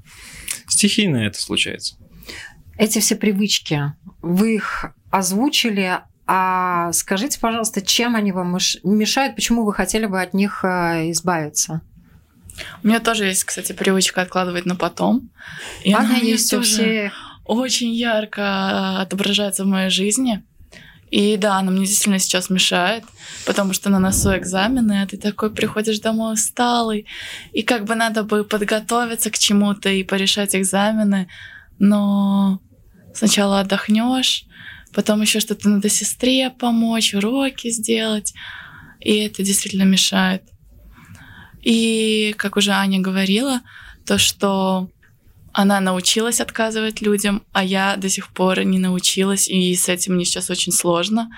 стихийно 0.67 1.17
это 1.17 1.41
случается. 1.41 1.95
Эти 2.77 2.99
все 2.99 3.15
привычки, 3.15 3.93
вы 4.21 4.55
их 4.55 4.85
озвучили, 5.09 5.99
а 6.31 6.93
скажите, 6.93 7.39
пожалуйста, 7.39 7.81
чем 7.81 8.15
они 8.15 8.31
вам 8.31 8.55
меш- 8.55 8.77
мешают, 8.83 9.35
почему 9.35 9.65
вы 9.65 9.73
хотели 9.73 10.05
бы 10.05 10.21
от 10.21 10.35
них 10.35 10.63
э, 10.63 11.09
избавиться? 11.09 11.81
У 12.83 12.87
меня 12.87 12.99
тоже 12.99 13.25
есть, 13.25 13.45
кстати, 13.45 13.71
привычка 13.71 14.21
откладывать 14.21 14.67
на 14.67 14.75
потом. 14.75 15.31
И 15.83 15.91
Она 15.91 16.17
есть 16.17 16.53
у 16.53 16.61
всех. 16.61 17.13
очень 17.45 17.91
ярко 17.91 19.01
отображается 19.01 19.63
в 19.63 19.67
моей 19.67 19.89
жизни. 19.89 20.43
И 21.09 21.35
да, 21.35 21.57
она 21.57 21.71
мне 21.71 21.87
действительно 21.87 22.19
сейчас 22.19 22.51
мешает, 22.51 23.03
потому 23.47 23.73
что 23.73 23.89
на 23.89 23.97
носу 23.97 24.37
экзамены, 24.37 25.01
а 25.01 25.07
ты 25.07 25.17
такой 25.17 25.49
приходишь 25.49 25.99
домой 25.99 26.35
усталый, 26.35 27.07
и 27.53 27.63
как 27.63 27.85
бы 27.85 27.95
надо 27.95 28.21
бы 28.21 28.43
подготовиться 28.43 29.31
к 29.31 29.39
чему-то 29.39 29.89
и 29.89 30.03
порешать 30.03 30.55
экзамены, 30.55 31.27
но 31.79 32.61
сначала 33.15 33.61
отдохнешь, 33.61 34.45
потом 34.93 35.21
еще 35.21 35.39
что-то 35.39 35.69
надо 35.69 35.89
сестре 35.89 36.49
помочь, 36.49 37.13
уроки 37.13 37.69
сделать, 37.69 38.34
и 38.99 39.15
это 39.17 39.43
действительно 39.43 39.84
мешает. 39.84 40.43
И, 41.62 42.34
как 42.38 42.58
уже 42.58 42.71
Аня 42.71 42.99
говорила, 42.99 43.62
то, 44.06 44.17
что 44.17 44.89
она 45.52 45.80
научилась 45.80 46.41
отказывать 46.41 47.02
людям, 47.02 47.43
а 47.52 47.63
я 47.63 47.95
до 47.97 48.10
сих 48.10 48.32
пор 48.34 48.63
не 48.63 48.80
научилась, 48.80 49.47
и 49.47 49.75
с 49.75 49.89
этим 49.89 50.15
мне 50.15 50.25
сейчас 50.25 50.49
очень 50.49 50.71
сложно. 50.71 51.30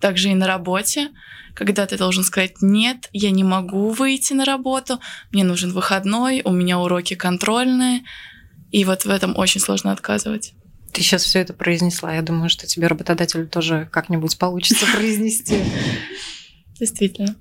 Также 0.00 0.30
и 0.30 0.34
на 0.34 0.46
работе, 0.46 1.10
когда 1.54 1.86
ты 1.86 1.96
должен 1.96 2.24
сказать 2.24 2.60
«нет, 2.60 3.08
я 3.12 3.30
не 3.30 3.44
могу 3.44 3.90
выйти 3.90 4.32
на 4.32 4.44
работу, 4.44 5.00
мне 5.32 5.44
нужен 5.44 5.72
выходной, 5.72 6.42
у 6.44 6.50
меня 6.50 6.78
уроки 6.78 7.14
контрольные», 7.14 8.04
и 8.70 8.84
вот 8.84 9.04
в 9.04 9.10
этом 9.10 9.36
очень 9.36 9.60
сложно 9.60 9.92
отказывать. 9.92 10.54
Ты 10.98 11.04
сейчас 11.04 11.22
все 11.22 11.38
это 11.38 11.52
произнесла. 11.52 12.12
Я 12.12 12.22
думаю, 12.22 12.50
что 12.50 12.66
тебе 12.66 12.88
работодателю 12.88 13.46
тоже 13.46 13.88
как-нибудь 13.92 14.36
получится 14.36 14.84
произнести. 14.92 15.62
Действительно. 16.76 17.36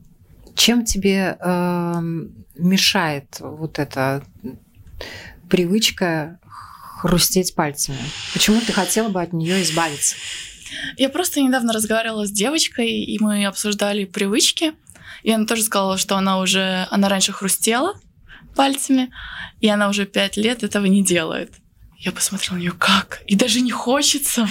Чем 0.53 0.85
тебе 0.85 1.39
эм, 1.41 2.45
мешает 2.55 3.37
вот 3.39 3.79
эта 3.79 4.23
привычка 5.49 6.39
хрустеть 6.99 7.55
пальцами? 7.55 7.97
Почему 8.31 8.61
ты 8.61 8.73
хотела 8.73 9.09
бы 9.09 9.23
от 9.23 9.33
нее 9.33 9.63
избавиться? 9.63 10.15
Я 10.95 11.09
просто 11.09 11.41
недавно 11.41 11.73
разговаривала 11.73 12.27
с 12.27 12.31
девочкой, 12.31 12.91
и 12.91 13.17
мы 13.17 13.47
обсуждали 13.47 14.05
привычки. 14.05 14.73
И 15.23 15.31
она 15.31 15.47
тоже 15.47 15.63
сказала, 15.63 15.97
что 15.97 16.15
она 16.15 16.37
уже, 16.41 16.85
она 16.91 17.09
раньше 17.09 17.31
хрустела 17.31 17.99
пальцами, 18.55 19.11
и 19.61 19.67
она 19.67 19.89
уже 19.89 20.05
пять 20.05 20.37
лет 20.37 20.61
этого 20.61 20.85
не 20.85 21.03
делает. 21.03 21.55
Я 21.99 22.11
посмотрела 22.11 22.57
на 22.57 22.59
нее, 22.59 22.73
как? 22.77 23.23
И 23.25 23.35
даже 23.35 23.59
не 23.61 23.71
хочется. 23.71 24.47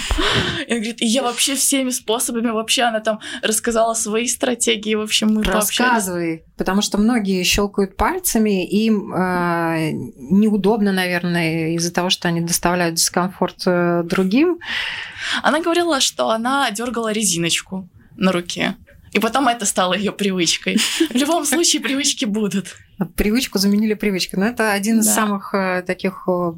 И 0.66 0.72
она 0.72 0.80
говорит, 0.80 1.00
и 1.00 1.06
я 1.06 1.22
вообще 1.22 1.54
всеми 1.54 1.90
способами, 1.90 2.50
вообще 2.50 2.82
она 2.82 2.98
там 2.98 3.20
рассказала 3.40 3.94
свои 3.94 4.26
стратегии, 4.26 4.96
в 4.96 5.00
общем, 5.00 5.32
мы. 5.32 5.44
Рассказывай, 5.44 6.42
потому 6.56 6.82
что 6.82 6.98
многие 6.98 7.44
щелкают 7.44 7.96
пальцами, 7.96 8.66
им 8.66 9.14
э, 9.14 9.92
неудобно, 9.92 10.90
наверное, 10.90 11.76
из-за 11.76 11.92
того, 11.92 12.10
что 12.10 12.26
они 12.26 12.40
доставляют 12.40 12.96
дискомфорт 12.96 13.62
э, 13.66 14.02
другим. 14.04 14.58
Она 15.42 15.60
говорила, 15.60 16.00
что 16.00 16.30
она 16.30 16.68
дергала 16.72 17.12
резиночку 17.12 17.88
на 18.16 18.32
руке. 18.32 18.76
И 19.12 19.18
потом 19.18 19.48
это 19.48 19.64
стало 19.66 19.94
ее 19.94 20.12
привычкой. 20.12 20.76
В 21.10 21.14
любом 21.14 21.44
случае 21.46 21.80
привычки 21.82 22.24
будут. 22.24 22.76
Привычку 23.16 23.58
заменили 23.58 23.94
привычкой. 23.94 24.38
Но 24.38 24.46
это 24.46 24.72
один 24.72 25.00
из 25.00 25.06
Да. 25.06 25.14
самых 25.14 25.54
э, 25.54 25.82
таких 25.86 26.24
э, 26.28 26.52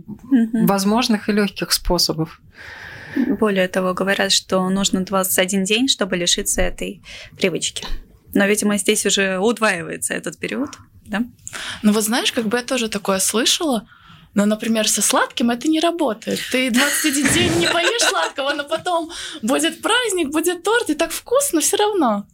возможных 0.67 1.29
и 1.29 1.33
легких 1.33 1.73
способов. 1.73 2.41
Более 3.17 3.69
того, 3.69 3.95
говорят, 3.95 4.33
что 4.33 4.69
нужно 4.69 5.05
21 5.05 5.65
день, 5.65 5.89
чтобы 5.89 6.17
лишиться 6.17 6.63
этой 6.63 7.03
привычки. 7.37 7.87
Но, 8.35 8.45
видимо, 8.47 8.77
здесь 8.79 9.07
уже 9.07 9.39
удваивается 9.39 10.15
этот 10.15 10.39
период, 10.39 10.71
да? 11.07 11.25
Ну 11.83 11.93
вот 11.93 12.05
знаешь, 12.05 12.33
как 12.33 12.47
бы 12.47 12.59
я 12.59 12.63
тоже 12.63 12.89
такое 12.89 13.19
слышала, 13.19 13.89
но, 14.35 14.45
например, 14.45 14.87
со 14.89 15.01
сладким 15.01 15.51
это 15.51 15.69
не 15.69 15.81
работает. 15.81 16.39
Ты 16.53 16.71
21 16.71 17.33
день 17.33 17.53
не 17.59 17.67
поешь 17.69 18.03
сладкого, 18.03 18.53
но 18.53 18.65
потом 18.65 19.11
будет 19.43 19.81
праздник, 19.81 20.29
будет 20.31 20.63
торт, 20.63 20.91
и 20.91 20.95
так 20.95 21.11
вкусно 21.11 21.61
все 21.61 21.77
равно. 21.79 22.27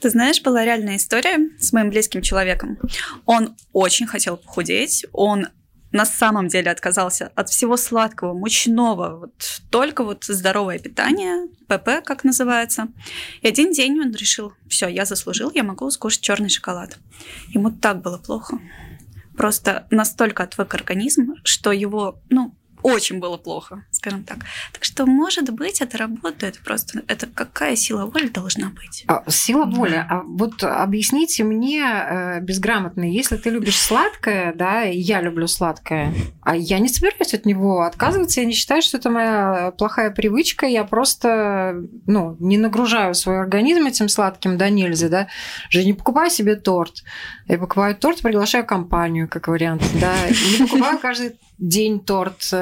Ты 0.00 0.10
знаешь, 0.10 0.42
была 0.42 0.64
реальная 0.64 0.96
история 0.96 1.38
с 1.58 1.72
моим 1.72 1.90
близким 1.90 2.22
человеком. 2.22 2.78
Он 3.26 3.56
очень 3.72 4.06
хотел 4.06 4.36
похудеть, 4.36 5.06
он 5.12 5.48
на 5.92 6.04
самом 6.04 6.48
деле 6.48 6.70
отказался 6.70 7.32
от 7.34 7.48
всего 7.48 7.76
сладкого, 7.76 8.34
мучного, 8.34 9.20
вот 9.20 9.62
только 9.70 10.04
вот 10.04 10.24
здоровое 10.24 10.78
питание, 10.78 11.48
ПП, 11.66 12.04
как 12.04 12.24
называется. 12.24 12.88
И 13.40 13.48
один 13.48 13.72
день 13.72 13.98
он 14.00 14.12
решил, 14.12 14.52
все, 14.68 14.88
я 14.88 15.04
заслужил, 15.04 15.50
я 15.54 15.62
могу 15.62 15.90
скушать 15.90 16.20
черный 16.20 16.50
шоколад. 16.50 16.98
Ему 17.48 17.70
так 17.70 18.02
было 18.02 18.18
плохо. 18.18 18.58
Просто 19.36 19.86
настолько 19.90 20.42
отвык 20.42 20.74
организм, 20.74 21.34
что 21.44 21.72
его, 21.72 22.20
ну, 22.28 22.54
очень 22.82 23.18
было 23.18 23.36
плохо, 23.36 23.84
скажем 24.08 24.24
так. 24.24 24.38
Так 24.72 24.84
что, 24.84 25.06
может 25.06 25.50
быть, 25.50 25.80
это 25.80 25.98
работает 25.98 26.60
просто. 26.64 27.02
Это 27.08 27.26
какая 27.26 27.76
сила 27.76 28.06
воли 28.06 28.28
должна 28.28 28.70
быть? 28.70 29.04
А, 29.06 29.22
Сила 29.28 29.64
воли. 29.64 30.04
А 30.08 30.22
вот 30.24 30.62
объясните 30.62 31.44
мне 31.44 31.84
э, 31.84 32.40
безграмотно, 32.40 33.04
если 33.04 33.36
ты 33.36 33.50
любишь 33.50 33.76
сладкое, 33.76 34.52
да, 34.54 34.84
и 34.84 34.98
я 34.98 35.20
люблю 35.20 35.46
сладкое, 35.46 36.12
а 36.42 36.56
я 36.56 36.78
не 36.78 36.88
собираюсь 36.88 37.34
от 37.34 37.46
него 37.46 37.82
отказываться, 37.82 38.40
я 38.40 38.46
не 38.46 38.52
считаю, 38.52 38.82
что 38.82 38.98
это 38.98 39.10
моя 39.10 39.72
плохая 39.76 40.10
привычка, 40.10 40.66
я 40.66 40.84
просто, 40.84 41.74
ну, 42.06 42.36
не 42.40 42.58
нагружаю 42.58 43.14
свой 43.14 43.40
организм 43.40 43.86
этим 43.86 44.08
сладким, 44.08 44.56
да, 44.56 44.70
нельзя, 44.70 45.08
да, 45.08 45.28
же 45.70 45.84
не 45.84 45.92
покупаю 45.92 46.30
себе 46.30 46.56
торт, 46.56 47.04
я 47.46 47.58
покупаю 47.58 47.94
торт, 47.94 48.20
приглашаю 48.22 48.64
компанию, 48.64 49.28
как 49.28 49.48
вариант, 49.48 49.82
да, 50.00 50.12
не 50.28 50.66
покупаю 50.66 50.98
каждый 50.98 51.36
день 51.58 52.00
торт. 52.00 52.52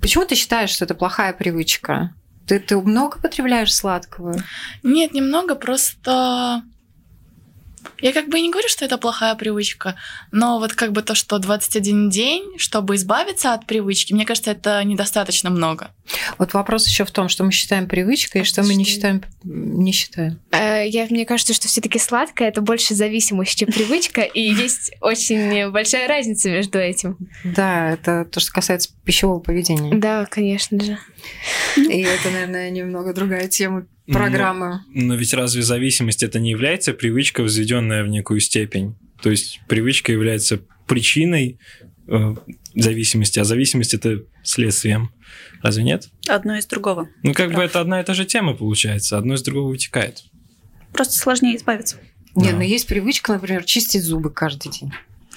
Почему 0.00 0.24
ты 0.24 0.34
считаешь, 0.34 0.70
что 0.70 0.84
это 0.84 0.94
плохая 0.94 1.32
привычка? 1.32 2.14
Ты, 2.46 2.58
ты 2.58 2.76
много 2.78 3.18
потребляешь 3.18 3.74
сладкого? 3.74 4.34
Нет, 4.82 5.12
немного, 5.12 5.54
просто... 5.54 6.62
Я 8.00 8.12
как 8.12 8.28
бы 8.28 8.40
не 8.40 8.50
говорю, 8.50 8.68
что 8.68 8.84
это 8.84 8.98
плохая 8.98 9.34
привычка, 9.34 9.96
но 10.32 10.58
вот 10.58 10.72
как 10.72 10.92
бы 10.92 11.02
то, 11.02 11.14
что 11.14 11.38
21 11.38 12.10
день, 12.10 12.58
чтобы 12.58 12.96
избавиться 12.96 13.54
от 13.54 13.66
привычки, 13.66 14.12
мне 14.12 14.26
кажется, 14.26 14.50
это 14.50 14.82
недостаточно 14.84 15.50
много. 15.50 15.90
Вот 16.38 16.54
вопрос 16.54 16.86
еще 16.86 17.04
в 17.04 17.10
том, 17.10 17.28
что 17.28 17.44
мы 17.44 17.52
считаем 17.52 17.86
привычкой 17.88 18.42
и 18.42 18.44
что 18.44 18.62
мы 18.62 18.74
не 18.74 18.84
считаем, 18.84 19.22
не 19.44 19.92
считаем. 19.92 20.40
Э, 20.50 20.86
Я, 20.86 21.06
мне 21.10 21.24
кажется, 21.24 21.54
что 21.54 21.68
все-таки 21.68 21.98
сладкое 21.98 22.48
это 22.48 22.60
больше 22.60 22.94
зависимость, 22.94 23.58
чем 23.58 23.70
привычка, 23.70 24.22
и 24.22 24.40
есть 24.40 24.92
очень 25.00 25.70
большая 25.70 26.08
разница 26.08 26.50
между 26.50 26.78
этим. 26.78 27.16
Да, 27.44 27.92
это 27.92 28.24
то, 28.24 28.40
что 28.40 28.52
касается 28.52 28.90
пищевого 29.04 29.40
поведения. 29.40 29.94
Да, 29.94 30.26
конечно 30.26 30.82
же. 30.82 30.98
И 31.76 32.00
это, 32.00 32.30
наверное, 32.30 32.70
немного 32.70 33.12
другая 33.12 33.48
тема 33.48 33.86
программы. 34.06 34.80
Но, 34.88 35.02
но 35.02 35.14
ведь 35.14 35.34
разве 35.34 35.62
зависимость 35.62 36.22
это 36.22 36.40
не 36.40 36.50
является 36.50 36.92
привычка, 36.92 37.42
возведенная 37.42 38.02
в 38.02 38.08
некую 38.08 38.40
степень? 38.40 38.96
То 39.22 39.30
есть 39.30 39.60
привычка 39.68 40.12
является 40.12 40.60
причиной 40.86 41.58
э, 42.08 42.34
зависимости, 42.74 43.38
а 43.38 43.44
зависимость 43.44 43.94
это 43.94 44.22
следствием. 44.42 45.12
Разве 45.62 45.84
нет? 45.84 46.08
Одно 46.28 46.56
из 46.56 46.66
другого. 46.66 47.08
Ну, 47.22 47.34
как 47.34 47.52
бы 47.52 47.62
это 47.62 47.80
одна 47.80 48.00
и 48.00 48.04
та 48.04 48.14
же 48.14 48.24
тема 48.24 48.54
получается, 48.54 49.18
одно 49.18 49.34
из 49.34 49.42
другого 49.42 49.68
вытекает. 49.68 50.24
Просто 50.92 51.14
сложнее 51.14 51.56
избавиться. 51.56 51.96
Нет, 52.34 52.54
но 52.56 52.62
есть 52.62 52.86
привычка, 52.86 53.32
например, 53.32 53.64
чистить 53.64 54.02
зубы 54.02 54.30
каждый 54.30 54.70
день. 54.70 54.92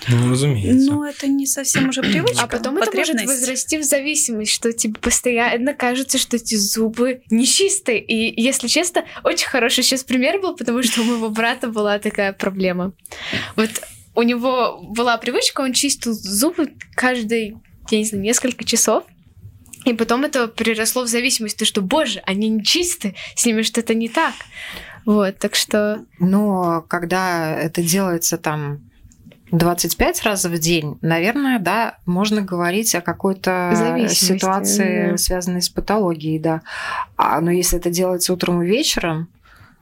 Ну, 0.10 0.32
разумеется. 0.32 0.92
Ну, 0.92 1.04
это 1.04 1.28
не 1.28 1.46
совсем 1.46 1.90
уже 1.90 2.02
привычка. 2.02 2.44
А 2.44 2.48
потом 2.48 2.78
это 2.78 2.96
может 2.96 3.24
возрасти 3.26 3.78
в 3.78 3.84
зависимость, 3.84 4.52
что 4.52 4.74
тебе 4.74 4.96
постоянно 5.00 5.74
кажется, 5.74 6.18
что 6.18 6.36
эти 6.36 6.56
зубы 6.56 7.22
нечистые. 7.30 8.04
И, 8.04 8.42
если 8.42 8.68
честно, 8.68 9.06
очень 9.24 9.48
хороший 9.48 9.84
сейчас 9.84 10.04
пример 10.04 10.42
был, 10.42 10.56
потому 10.56 10.84
что 10.84 11.02
у 11.02 11.06
моего 11.06 11.30
брата 11.30 11.68
была 11.68 12.00
такая 12.00 12.34
проблема. 12.34 12.94
Вот 13.56 13.70
у 14.16 14.24
него 14.24 14.82
была 14.82 15.18
привычка, 15.18 15.62
он 15.62 15.74
чистил 15.74 16.14
зубы 16.14 16.74
каждый, 16.96 17.56
я 17.90 17.98
не 17.98 18.06
знаю, 18.06 18.24
несколько 18.24 18.64
часов. 18.66 19.06
И 19.86 19.94
потом 19.94 20.24
это 20.24 20.48
переросло 20.48 21.04
в 21.04 21.08
зависимость, 21.08 21.58
то 21.58 21.66
что, 21.66 21.82
боже, 21.82 22.22
они 22.26 22.50
не 22.50 22.64
чистые, 22.64 23.16
с 23.36 23.46
ними 23.46 23.62
что-то 23.62 23.94
не 23.94 24.10
так. 24.10 24.34
Вот, 25.06 25.38
так 25.38 25.56
что... 25.56 26.04
Но 26.20 26.86
когда 26.88 27.56
это 27.56 27.82
делается 27.82 28.38
там 28.38 28.80
25 29.52 30.24
раз 30.24 30.46
в 30.46 30.58
день, 30.58 30.98
наверное, 31.02 31.60
да, 31.60 31.98
можно 32.06 32.42
говорить 32.42 32.96
о 32.96 33.02
какой-то 33.02 34.08
ситуации, 34.10 35.12
да. 35.12 35.18
связанной 35.18 35.62
с 35.62 35.70
патологией, 35.70 36.40
да. 36.40 36.62
А, 37.18 37.40
но 37.42 37.52
если 37.52 37.78
это 37.78 37.90
делается 37.90 38.34
утром 38.34 38.64
и 38.64 38.66
вечером, 38.66 39.28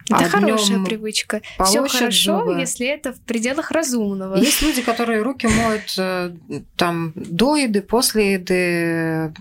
Это 0.10 0.26
А 0.26 0.30
хорошая 0.30 0.84
привычка. 0.84 1.42
Все 1.64 1.88
хорошо, 1.88 2.40
зубы. 2.40 2.60
если 2.60 2.88
это 2.88 3.14
в 3.14 3.22
пределах 3.22 3.72
разумного. 3.72 4.36
Есть 4.36 4.62
люди, 4.62 4.82
которые 4.82 5.22
руки 5.22 5.48
моют 5.48 5.94
э, 5.98 6.32
там 6.76 7.14
до 7.16 7.56
еды, 7.56 7.82
после 7.82 8.34
еды, 8.34 9.34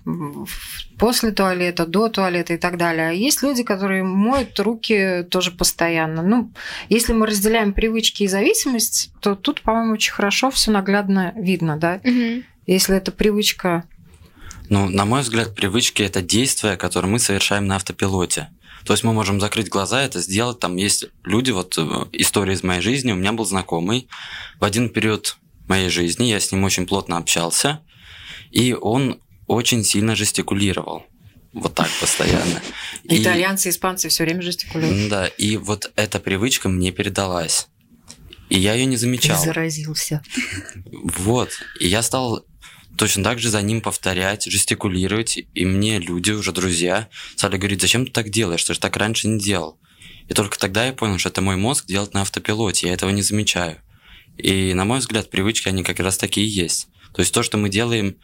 после 0.99 1.33
туалета, 1.33 1.87
до 1.87 2.09
туалета 2.09 2.55
и 2.55 2.57
так 2.57 2.77
далее. 2.77 3.09
А 3.09 3.13
есть 3.13 3.43
люди, 3.43 3.63
которые 3.63 4.03
моют 4.03 4.59
руки 4.61 5.27
тоже 5.31 5.51
постоянно. 5.51 6.23
Ну, 6.23 6.53
если 6.89 7.13
мы 7.13 7.27
разделяем 7.27 7.73
привычки 7.73 8.25
и 8.25 8.29
зависимость, 8.29 9.13
то 9.21 9.35
тут, 9.35 9.63
по-моему, 9.63 9.95
очень 9.95 10.13
хорошо 10.13 10.51
все 10.51 10.71
наглядно 10.71 11.33
видно, 11.37 11.77
да? 11.77 12.01
Если 12.67 12.97
это 12.97 13.11
привычка 13.11 13.85
Ну, 14.69 14.89
на 14.89 15.05
мой 15.05 15.23
взгляд, 15.23 15.55
привычки 15.55 16.03
это 16.03 16.23
действия, 16.23 16.77
которые 16.77 17.11
мы 17.11 17.19
совершаем 17.19 17.67
на 17.67 17.77
автопилоте. 17.77 18.49
То 18.85 18.93
есть 18.93 19.05
мы 19.05 19.13
можем 19.13 19.41
закрыть 19.41 19.69
глаза, 19.69 20.03
это 20.03 20.21
сделать. 20.21 20.59
Там 20.61 20.77
есть 20.77 21.07
люди, 21.25 21.51
вот 21.51 21.75
э, 21.79 21.89
история 22.13 22.55
из 22.55 22.63
моей 22.63 22.81
жизни. 22.81 23.13
У 23.13 23.17
меня 23.17 23.33
был 23.33 23.45
знакомый 23.45 24.09
в 24.59 24.65
один 24.65 24.89
период 24.89 25.37
моей 25.69 25.89
жизни, 25.89 26.25
я 26.27 26.41
с 26.41 26.51
ним 26.51 26.65
очень 26.65 26.87
плотно 26.87 27.17
общался, 27.17 27.81
и 28.51 28.73
он 28.75 29.21
очень 29.47 29.85
сильно 29.85 30.17
жестикулировал. 30.17 31.05
Вот 31.53 31.75
так 31.75 31.89
постоянно. 32.01 32.61
И- 33.05 33.21
итальянцы, 33.23 33.71
испанцы 33.71 34.09
все 34.09 34.25
время 34.25 34.43
жестикулируют. 34.43 35.09
Да, 35.11 35.27
и 35.27 35.57
вот 35.57 35.91
эта 35.97 36.21
привычка 36.21 36.69
мне 36.69 36.93
передалась. 36.93 37.69
И 38.49 38.59
я 38.59 38.75
ее 38.75 38.87
не 38.87 38.97
Ты 38.97 39.03
замечал. 39.03 39.43
заразился. 39.45 40.23
Вот. 41.19 41.51
И 41.81 41.87
я 41.89 42.03
стал 42.03 42.45
точно 42.97 43.25
так 43.25 43.39
же 43.39 43.49
за 43.51 43.63
ним 43.63 43.81
повторять, 43.81 44.45
жестикулировать. 44.45 45.39
И 45.55 45.65
мне 45.65 45.99
люди, 45.99 46.31
уже 46.33 46.53
друзья, 46.53 47.09
стали 47.37 47.57
говорить, 47.57 47.81
зачем 47.81 48.07
ты 48.07 48.13
так 48.13 48.31
делаешь? 48.31 48.65
Ты 48.65 48.75
же 48.75 48.81
так 48.81 48.97
раньше 48.97 49.29
не 49.29 49.39
делал. 49.39 49.79
И 50.29 50.35
только 50.35 50.59
тогда 50.59 50.87
я 50.87 50.93
понял, 50.93 51.19
что 51.19 51.29
это 51.29 51.43
мой 51.43 51.57
мозг 51.57 51.87
делает 51.87 52.15
на 52.15 52.23
автопилоте. 52.23 52.89
Я 52.89 52.95
этого 52.95 53.11
не 53.11 53.23
замечаю. 53.23 53.81
И, 54.39 54.75
на 54.75 54.85
мой 54.85 55.01
взгляд, 55.01 55.31
привычки, 55.31 55.69
они 55.69 55.83
как 55.83 55.99
раз 56.01 56.17
такие 56.17 56.47
и 56.47 56.51
есть. 56.51 56.89
То 57.13 57.21
есть 57.21 57.35
то, 57.35 57.43
что 57.43 57.59
мы 57.59 57.69
делаем, 57.69 58.17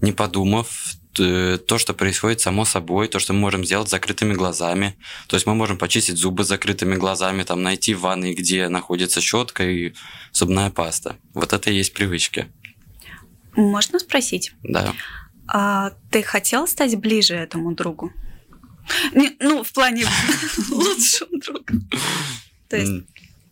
не 0.00 0.12
подумав, 0.12 0.94
то, 1.12 1.78
что 1.78 1.94
происходит 1.94 2.40
само 2.40 2.64
собой, 2.64 3.08
то, 3.08 3.18
что 3.18 3.32
мы 3.32 3.40
можем 3.40 3.64
сделать 3.64 3.88
с 3.88 3.90
закрытыми 3.90 4.34
глазами. 4.34 4.96
То 5.26 5.34
есть 5.34 5.46
мы 5.46 5.54
можем 5.56 5.76
почистить 5.76 6.16
зубы 6.16 6.44
с 6.44 6.48
закрытыми 6.48 6.94
глазами, 6.94 7.42
там 7.42 7.62
найти 7.62 7.94
в 7.94 8.00
ванной, 8.00 8.34
где 8.34 8.68
находится 8.68 9.20
щетка 9.20 9.68
и 9.68 9.94
зубная 10.32 10.70
паста. 10.70 11.16
Вот 11.34 11.52
это 11.52 11.70
и 11.70 11.76
есть 11.76 11.92
привычки. 11.92 12.46
Можно 13.58 13.98
спросить, 13.98 14.52
Да. 14.62 14.94
а 15.48 15.90
ты 16.12 16.22
хотел 16.22 16.68
стать 16.68 16.94
ближе 16.96 17.34
этому 17.34 17.74
другу? 17.74 18.12
Не, 19.12 19.36
ну, 19.40 19.64
в 19.64 19.72
плане 19.72 20.04
лучшего 20.70 21.38
друга. 21.40 21.74
То 22.68 22.76
есть, 22.76 23.04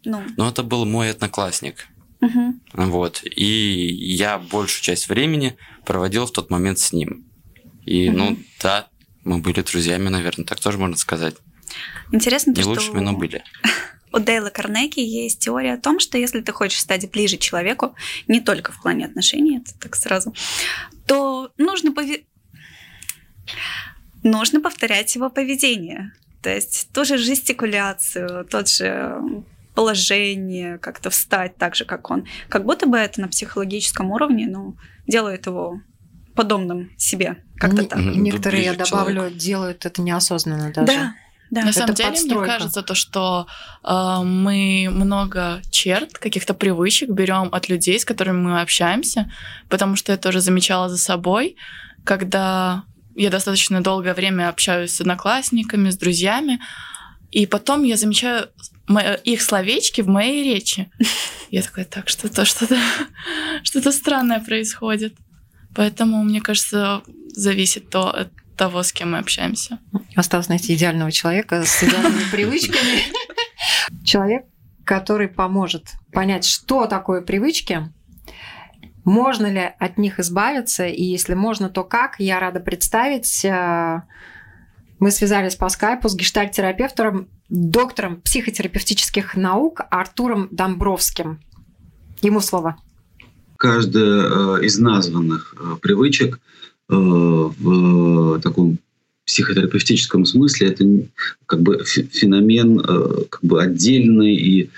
ну, 0.05 0.23
Но 0.37 0.49
это 0.49 0.63
был 0.63 0.85
мой 0.87 1.11
одноклассник. 1.11 1.89
мгм. 2.21 2.61
Вот. 2.73 3.23
И 3.25 3.45
я 3.93 4.39
большую 4.39 4.83
часть 4.83 5.09
времени 5.09 5.57
проводил 5.85 6.27
в 6.27 6.31
тот 6.31 6.51
момент 6.51 6.79
с 6.79 6.93
ним. 6.93 7.27
И, 7.85 8.09
ну, 8.11 8.39
да, 8.63 8.89
мы 9.25 9.39
были 9.39 9.61
друзьями, 9.63 10.09
наверное, 10.09 10.45
так 10.47 10.61
тоже 10.61 10.79
можно 10.79 10.97
сказать. 10.97 11.35
интересно, 12.13 12.55
то, 12.55 12.59
Не 12.61 12.63
что 12.63 12.71
лучшими, 12.71 13.01
но 13.01 13.13
были. 13.13 13.43
у 14.17 14.19
Дейла 14.19 14.49
Карнеги 14.51 15.01
есть 15.01 15.41
теория 15.41 15.75
о 15.75 15.79
том, 15.79 16.01
что 16.01 16.17
если 16.19 16.41
ты 16.41 16.51
хочешь 16.53 16.81
стать 16.81 17.11
ближе 17.11 17.37
человеку, 17.37 17.95
не 18.29 18.41
только 18.41 18.73
в 18.73 18.81
плане 18.83 19.05
отношений, 19.05 19.59
это 19.59 19.79
так 19.79 19.95
сразу, 19.95 20.35
то 21.07 21.51
нужно 21.59 21.91
пове- 21.91 22.25
нужно 24.23 24.61
повторять 24.61 25.15
его 25.15 25.31
поведение. 25.31 26.13
То 26.43 26.51
есть 26.51 26.89
ту 26.93 27.05
же 27.05 27.19
жестикуляцию, 27.19 28.45
тот 28.47 28.69
же 28.69 29.21
положение, 29.75 30.79
как-то 30.79 31.11
встать 31.11 31.57
так 31.57 31.75
же, 31.75 31.85
как 31.85 32.11
он. 32.11 32.27
Как 32.49 32.65
будто 32.65 32.87
бы 32.87 32.97
это 32.97 33.21
на 33.21 33.29
психологическом 33.29 34.11
уровне, 34.11 34.47
ну, 34.49 34.77
делает 35.07 35.47
его 35.47 35.81
подобным 36.35 36.91
себе. 36.97 37.37
Как-то 37.57 37.83
Не- 37.83 37.89
так. 37.89 37.99
Некоторые, 37.99 38.65
я 38.65 38.75
добавлю, 38.75 39.31
делают 39.31 39.85
это 39.85 40.01
неосознанно 40.01 40.73
даже. 40.73 40.87
Да, 40.87 41.15
да. 41.51 41.63
На 41.63 41.71
Это 41.71 41.79
самом 41.79 41.95
деле, 41.95 42.11
мне 42.11 42.19
подстройка. 42.19 42.53
кажется, 42.53 42.83
то, 42.83 42.95
что 42.95 43.47
э, 43.85 44.19
мы 44.23 44.89
много 44.91 45.63
черт, 45.71 46.19
каких-то 46.19 46.55
привычек 46.55 47.11
берем 47.11 47.49
от 47.53 47.69
людей, 47.69 47.99
с 48.01 48.05
которыми 48.05 48.39
мы 48.39 48.61
общаемся, 48.61 49.31
потому 49.69 49.97
что 49.97 50.13
я 50.13 50.19
тоже 50.19 50.41
замечала 50.41 50.89
за 50.89 50.99
собой, 50.99 51.57
когда 52.05 52.85
я 53.15 53.31
достаточно 53.31 53.83
долгое 53.83 54.15
время 54.15 54.49
общаюсь 54.49 54.93
с 54.93 55.01
одноклассниками, 55.01 55.91
с 55.91 55.97
друзьями, 55.97 56.61
и 57.31 57.47
потом 57.47 57.85
я 57.85 57.97
замечаю 57.97 58.49
их 59.25 59.43
словечки 59.43 60.01
в 60.01 60.09
моей 60.09 60.45
речи. 60.45 60.91
Я 61.51 61.63
такая, 61.63 61.85
так, 61.85 62.09
что-то, 62.09 62.45
что-то, 62.45 62.79
что-то 63.63 63.93
странное 63.93 64.41
происходит. 64.41 65.15
Поэтому, 65.75 66.23
мне 66.23 66.41
кажется, 66.41 67.03
зависит 67.29 67.91
то 67.91 68.11
от 68.11 68.29
того, 68.57 68.83
с 68.83 68.93
кем 68.93 69.13
мы 69.13 69.19
общаемся. 69.19 69.79
Осталось 70.15 70.49
найти 70.49 70.75
идеального 70.75 71.13
человека 71.13 71.65
с 71.65 71.83
идеальными 71.83 72.25
привычками. 72.33 73.03
Человек, 74.05 74.45
который 74.85 75.29
поможет 75.29 75.93
понять, 76.13 76.45
что 76.45 76.87
такое 76.87 77.21
привычки, 77.23 77.93
можно 79.05 79.47
ли 79.47 79.71
от 79.79 79.99
них 79.99 80.19
избавиться, 80.19 80.87
и 80.87 81.03
если 81.05 81.35
можно, 81.35 81.69
то 81.71 81.85
как. 81.85 82.17
Я 82.19 82.41
рада 82.41 82.59
представить. 82.59 83.45
э, 83.45 84.03
Мы 84.99 85.11
связались 85.13 85.55
по 85.55 85.69
скайпу 85.69 86.09
с 86.09 86.17
гештальт-терапевтом, 86.17 87.29
доктором 87.49 88.21
психотерапевтических 88.23 89.37
наук 89.37 89.83
Артуром 89.91 90.49
Домбровским. 90.51 91.41
Ему 92.23 92.41
слово. 92.41 92.77
каждая 93.57 94.59
э, 94.59 94.65
из 94.65 94.79
названных 94.79 95.55
э, 95.59 95.77
привычек 95.81 96.41
в 96.89 98.37
э, 98.37 98.41
таком 98.41 98.79
психотерапевтическом 99.27 100.25
смысле 100.25 100.69
это 100.69 100.85
как 101.47 101.61
бы 101.61 101.83
фе- 101.85 102.07
феномен 102.13 102.81
э, 102.81 103.25
как 103.29 103.43
бы 103.43 103.61
отдельный 103.61 104.37
и 104.37 104.71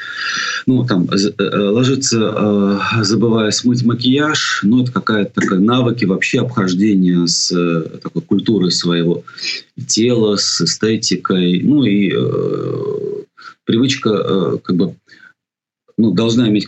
ну 0.64 0.86
там 0.86 1.06
э, 1.10 1.68
ложится 1.68 2.34
э, 2.34 3.04
забывая 3.04 3.50
смыть 3.50 3.84
макияж 3.84 4.60
ну 4.62 4.82
это 4.82 4.92
какая-то 4.92 5.40
такая 5.42 5.58
навыки 5.58 6.06
вообще 6.06 6.40
обхождения 6.40 7.26
с 7.26 7.52
такой 8.02 8.22
культурой 8.22 8.70
своего 8.70 9.22
тела 9.86 10.36
с 10.36 10.60
эстетикой. 10.62 11.60
Ну 11.62 11.84
и 11.84 12.12
привычка 13.64 14.58
как 14.58 14.76
бы 14.76 14.94
ну, 15.98 16.12
должна 16.12 16.48
иметь 16.48 16.66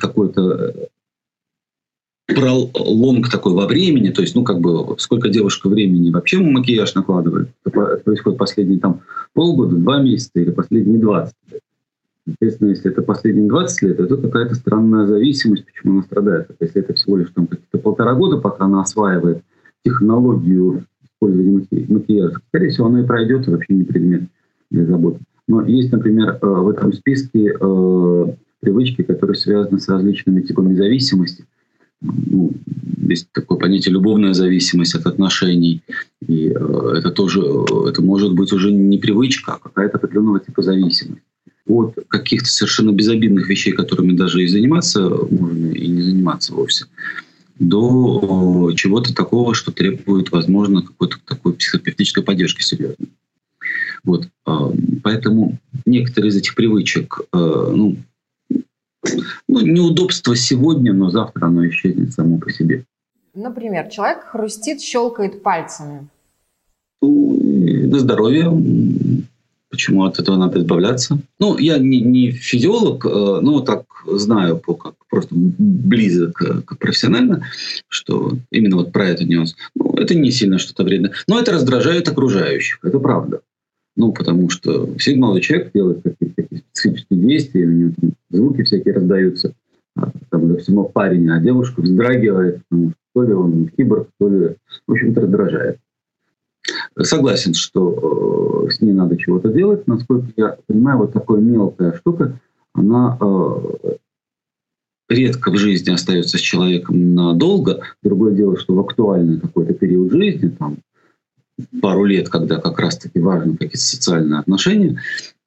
какой-то 2.34 2.66
пролонг 2.72 3.28
такой 3.30 3.54
во 3.54 3.66
времени, 3.66 4.10
то 4.10 4.22
есть, 4.22 4.34
ну, 4.34 4.42
как 4.44 4.60
бы, 4.60 4.96
сколько 4.98 5.28
девушка 5.28 5.68
времени 5.68 6.10
вообще 6.10 6.38
макияж 6.38 6.94
накладывает, 6.94 7.48
это 7.64 8.00
происходит 8.04 8.38
последние 8.38 8.78
там 8.78 9.00
полгода, 9.32 9.76
два 9.76 10.00
месяца 10.00 10.32
или 10.34 10.50
последние 10.50 10.98
20 10.98 11.34
лет. 11.50 11.60
Соответственно, 12.26 12.68
если 12.68 12.90
это 12.90 13.02
последние 13.02 13.48
20 13.48 13.82
лет, 13.82 14.00
это 14.00 14.16
какая-то 14.16 14.54
странная 14.54 15.06
зависимость, 15.06 15.64
почему 15.66 15.94
она 15.94 16.02
страдает. 16.02 16.50
Если 16.60 16.80
это 16.80 16.94
всего 16.94 17.16
лишь 17.16 17.30
там 17.34 17.46
какие-то 17.46 17.78
полтора 17.78 18.14
года, 18.14 18.36
пока 18.36 18.66
она 18.66 18.82
осваивает 18.82 19.42
технологию 19.84 20.84
использования 21.04 21.58
маки- 21.58 21.92
макияжа, 21.92 22.40
скорее 22.48 22.68
всего, 22.70 22.86
она 22.86 23.00
и 23.00 23.06
пройдет, 23.06 23.48
и 23.48 23.50
вообще 23.50 23.74
не 23.74 23.84
предмет 23.84 24.22
для 24.70 24.84
заботы. 24.84 25.20
Но 25.48 25.64
есть, 25.64 25.90
например, 25.90 26.38
э, 26.40 26.46
в 26.46 26.68
этом 26.68 26.92
списке 26.92 27.56
э, 27.58 28.26
привычки, 28.60 29.02
которые 29.02 29.34
связаны 29.34 29.80
с 29.80 29.88
различными 29.88 30.42
типами 30.42 30.74
зависимости. 30.74 31.44
Ну, 32.00 32.52
есть 33.10 33.28
такое 33.32 33.58
понятие 33.58 33.92
любовная 33.92 34.34
зависимость 34.34 34.94
от 34.94 35.06
отношений. 35.06 35.82
И 36.26 36.48
э, 36.48 36.94
это 36.96 37.10
тоже, 37.10 37.40
э, 37.40 37.88
это 37.88 38.02
может 38.02 38.32
быть 38.34 38.52
уже 38.52 38.72
не 38.72 38.98
привычка, 38.98 39.54
а 39.54 39.58
какая-то 39.58 39.98
определенного 39.98 40.40
типа 40.40 40.62
зависимость. 40.62 41.22
От 41.66 41.94
каких-то 42.08 42.48
совершенно 42.48 42.90
безобидных 42.90 43.48
вещей, 43.48 43.72
которыми 43.72 44.16
даже 44.16 44.42
и 44.42 44.48
заниматься 44.48 45.08
можно, 45.08 45.68
и 45.68 45.86
не 45.88 46.02
заниматься 46.02 46.54
вовсе, 46.54 46.86
до 47.58 48.72
чего-то 48.74 49.14
такого, 49.14 49.54
что 49.54 49.70
требует, 49.70 50.32
возможно, 50.32 50.82
какой-то 50.82 51.18
такой 51.24 51.52
психотерапевтической 51.52 52.22
поддержки 52.22 52.62
серьезной. 52.62 53.10
Вот. 54.04 54.28
э, 54.46 54.72
Поэтому 55.02 55.58
некоторые 55.84 56.30
из 56.30 56.36
этих 56.36 56.54
привычек, 56.54 57.20
ну, 57.32 57.96
ну, 59.48 59.60
неудобство 59.60 60.36
сегодня, 60.36 60.92
но 60.92 61.10
завтра 61.10 61.46
оно 61.46 61.68
исчезнет 61.68 62.12
само 62.12 62.38
по 62.38 62.50
себе. 62.52 62.84
Например, 63.34 63.88
человек 63.88 64.24
хрустит, 64.24 64.80
щелкает 64.80 65.42
пальцами. 65.42 66.08
И 67.02 67.06
На 67.06 67.98
здоровье. 67.98 68.44
м, 68.44 69.26
Почему 69.70 70.02
от 70.02 70.18
этого 70.18 70.36
надо 70.36 70.58
избавляться? 70.58 71.20
Ну, 71.38 71.56
я 71.56 71.78
не, 71.78 72.00
не 72.00 72.32
физиолог, 72.32 73.06
э, 73.06 73.38
но 73.40 73.60
так 73.60 73.84
знаю 74.04 74.58
по 74.58 74.74
как 74.74 74.94
просто 75.08 75.32
близок 75.32 76.42
э, 76.42 76.62
как 76.62 76.78
профессионально, 76.80 77.46
что 77.86 78.32
именно 78.50 78.76
вот 78.78 78.90
про 78.90 79.06
этот 79.06 79.28
нюанс. 79.28 79.54
Ну, 79.76 79.92
это 79.94 80.16
не 80.16 80.32
сильно 80.32 80.58
что-то 80.58 80.82
вредно. 80.82 81.12
Но 81.28 81.38
это 81.38 81.52
раздражает 81.52 82.08
окружающих, 82.08 82.80
это 82.82 82.98
правда. 82.98 83.42
Ну, 84.00 84.12
потому 84.12 84.48
что 84.48 84.88
молодой 85.14 85.42
человек 85.42 85.72
делает 85.74 86.02
какие-то 86.02 86.42
специфические 86.56 87.20
действия, 87.20 87.66
у 87.66 87.70
него 87.70 87.92
звуки 88.30 88.62
всякие 88.62 88.94
раздаются. 88.94 89.52
А, 89.94 90.10
там, 90.30 90.48
допустим, 90.48 90.82
парень, 90.86 91.28
а 91.28 91.38
девушка 91.38 91.82
вздрагивает, 91.82 92.62
потому 92.70 92.90
что 92.92 92.98
то 93.12 93.22
ли 93.24 93.32
он 93.34 93.68
киборг, 93.68 94.08
то 94.18 94.28
ли, 94.30 94.56
в 94.86 94.92
общем-то, 94.92 95.20
раздражает. 95.20 95.78
Согласен, 96.98 97.52
что 97.52 98.64
э, 98.66 98.70
с 98.70 98.80
ней 98.80 98.94
надо 98.94 99.18
чего-то 99.18 99.52
делать. 99.52 99.86
Насколько 99.86 100.28
я 100.38 100.56
понимаю, 100.66 101.00
вот 101.00 101.12
такая 101.12 101.36
мелкая 101.36 101.92
штука, 101.92 102.40
она 102.72 103.18
э, 103.20 103.96
редко 105.10 105.50
в 105.50 105.58
жизни 105.58 105.90
остается 105.90 106.38
с 106.38 106.40
человеком 106.40 107.14
надолго. 107.14 107.82
Другое 108.02 108.32
дело, 108.32 108.56
что 108.56 108.74
в 108.74 108.80
актуальный 108.80 109.38
какой-то 109.38 109.74
период 109.74 110.10
жизни, 110.10 110.48
там, 110.48 110.78
пару 111.80 112.04
лет, 112.04 112.28
когда 112.28 112.58
как 112.58 112.78
раз-таки 112.78 113.18
важно 113.20 113.52
какие-то 113.52 113.78
социальные 113.78 114.40
отношения 114.40 115.00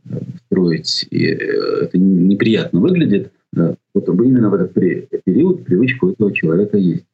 э, 0.10 0.20
строить, 0.46 1.08
и 1.10 1.28
э, 1.28 1.84
это 1.84 1.98
неприятно 1.98 2.80
выглядит, 2.80 3.32
вот 3.54 4.08
именно 4.08 4.50
в 4.50 4.56
этот 4.56 4.74
период 4.74 5.64
привычка 5.64 6.06
у 6.06 6.12
этого 6.12 6.34
человека 6.34 6.78
есть. 6.78 7.06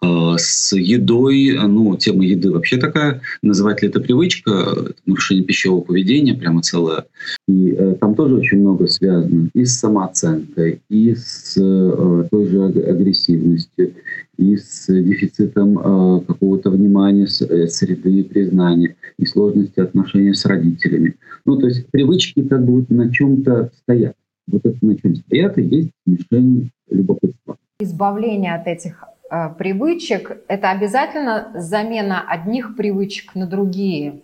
А, 0.00 0.36
с 0.36 0.76
едой, 0.76 1.58
ну, 1.66 1.96
тема 1.96 2.24
еды 2.24 2.50
вообще 2.50 2.76
такая, 2.76 3.22
называть 3.42 3.82
ли 3.82 3.88
это 3.88 4.00
привычка, 4.00 4.92
нарушение 5.06 5.44
пищевого 5.44 5.80
поведения, 5.80 6.34
прямо 6.34 6.62
целое. 6.62 7.06
И 7.48 7.70
э, 7.70 7.94
там 7.98 8.14
тоже 8.14 8.36
очень 8.36 8.58
много 8.60 8.88
связано 8.88 9.48
и 9.54 9.64
с 9.64 9.78
самооценкой, 9.78 10.82
и 10.90 11.14
с 11.14 11.56
э, 11.56 12.28
той 12.30 12.46
же 12.46 12.64
агрессивностью, 12.64 13.94
и 14.36 14.56
с 14.56 14.86
дефицитом 14.88 15.78
э, 15.78 16.20
какого-то 16.26 16.70
внимания, 16.70 17.26
э, 17.26 17.66
среды 17.68 18.24
признания, 18.24 18.96
и 19.18 19.24
сложности 19.24 19.80
отношений 19.80 20.34
с 20.34 20.44
родителями. 20.44 21.14
Ну, 21.46 21.56
то 21.56 21.68
есть 21.68 21.86
привычки 21.86 22.42
как 22.42 22.64
бы 22.66 22.84
на 22.90 23.10
чем-то 23.10 23.70
стоят. 23.78 24.14
Вот 24.46 24.60
это 24.64 24.76
на 24.82 24.96
чем 24.98 25.16
стоят 25.16 25.56
и 25.56 25.62
есть 25.62 25.90
мишень 26.04 26.70
любопытства. 26.90 27.56
Избавление 27.80 28.54
от 28.54 28.66
этих 28.66 29.02
Э, 29.02 29.15
привычек, 29.58 30.38
это 30.48 30.70
обязательно 30.70 31.52
замена 31.54 32.24
одних 32.26 32.76
привычек 32.76 33.34
на 33.34 33.46
другие? 33.46 34.22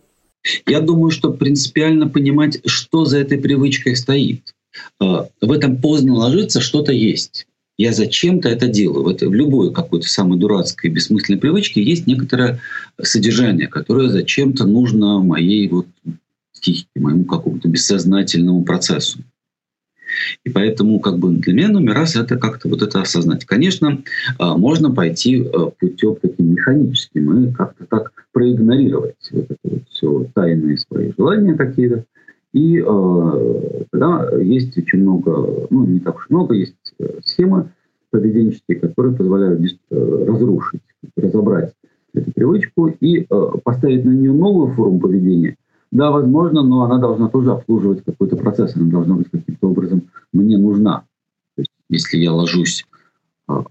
Я 0.66 0.80
думаю, 0.80 1.10
что 1.10 1.32
принципиально 1.32 2.08
понимать, 2.08 2.60
что 2.66 3.04
за 3.04 3.18
этой 3.18 3.38
привычкой 3.38 3.96
стоит. 3.96 4.54
Э, 5.00 5.26
в 5.40 5.52
этом 5.52 5.76
поздно 5.76 6.14
ложиться 6.14 6.60
что-то 6.60 6.92
есть. 6.92 7.46
Я 7.78 7.92
зачем-то 7.92 8.48
это 8.48 8.68
делаю. 8.68 9.04
В, 9.04 9.08
это, 9.08 9.28
в 9.28 9.34
любой 9.34 9.72
какой-то 9.72 10.08
самой 10.08 10.38
дурацкой 10.38 10.90
бессмысленной 10.90 11.40
привычке 11.40 11.82
есть 11.82 12.06
некоторое 12.06 12.60
содержание, 13.00 13.68
которое 13.68 14.08
зачем-то 14.08 14.66
нужно 14.66 15.20
моей 15.20 15.68
вот 15.68 15.86
моему 16.94 17.24
какому-то 17.24 17.68
бессознательному 17.68 18.62
процессу. 18.62 19.18
И 20.44 20.50
поэтому 20.50 21.00
как 21.00 21.18
бы 21.18 21.30
для 21.32 21.52
меня 21.52 21.68
номер 21.68 21.94
раз 21.94 22.16
это 22.16 22.36
как-то 22.36 22.68
вот 22.68 22.82
это 22.82 23.00
осознать. 23.00 23.44
Конечно, 23.44 24.02
а, 24.38 24.56
можно 24.56 24.90
пойти 24.90 25.42
а, 25.42 25.70
путем 25.70 26.16
таким 26.20 26.52
механическим 26.52 27.44
и 27.44 27.52
как-то 27.52 27.86
так 27.86 28.12
проигнорировать 28.32 29.14
вот 29.30 29.44
это 29.44 29.58
вот 29.64 29.82
все 29.90 30.26
тайные 30.34 30.78
свои 30.78 31.12
желания 31.16 31.54
какие-то. 31.54 32.04
И 32.52 32.78
э, 32.86 33.84
тогда 33.90 34.28
есть 34.38 34.76
очень 34.76 35.00
много, 35.00 35.66
ну 35.70 35.86
не 35.86 36.00
так 36.00 36.16
уж 36.16 36.28
много, 36.28 36.54
есть 36.54 36.74
э, 36.98 37.20
схемы 37.24 37.70
поведенческие, 38.10 38.78
которые 38.78 39.16
позволяют 39.16 39.62
э, 39.90 40.24
разрушить, 40.28 40.82
разобрать 41.16 41.72
эту 42.12 42.30
привычку 42.32 42.88
и 42.88 43.20
э, 43.22 43.46
поставить 43.64 44.04
на 44.04 44.10
нее 44.10 44.32
новую 44.32 44.74
форму 44.74 45.00
поведения, 45.00 45.56
да, 45.92 46.10
возможно, 46.10 46.62
но 46.62 46.84
она 46.84 46.98
должна 46.98 47.28
тоже 47.28 47.52
обслуживать 47.52 48.02
какой-то 48.02 48.36
процесс, 48.36 48.74
она 48.74 48.90
должна 48.90 49.14
быть 49.14 49.30
каким-то 49.30 49.68
образом 49.68 50.08
мне 50.32 50.56
нужна. 50.56 51.04
То 51.54 51.60
есть, 51.60 51.70
если 51.90 52.16
я 52.16 52.32
ложусь 52.32 52.86
а, 53.46 53.66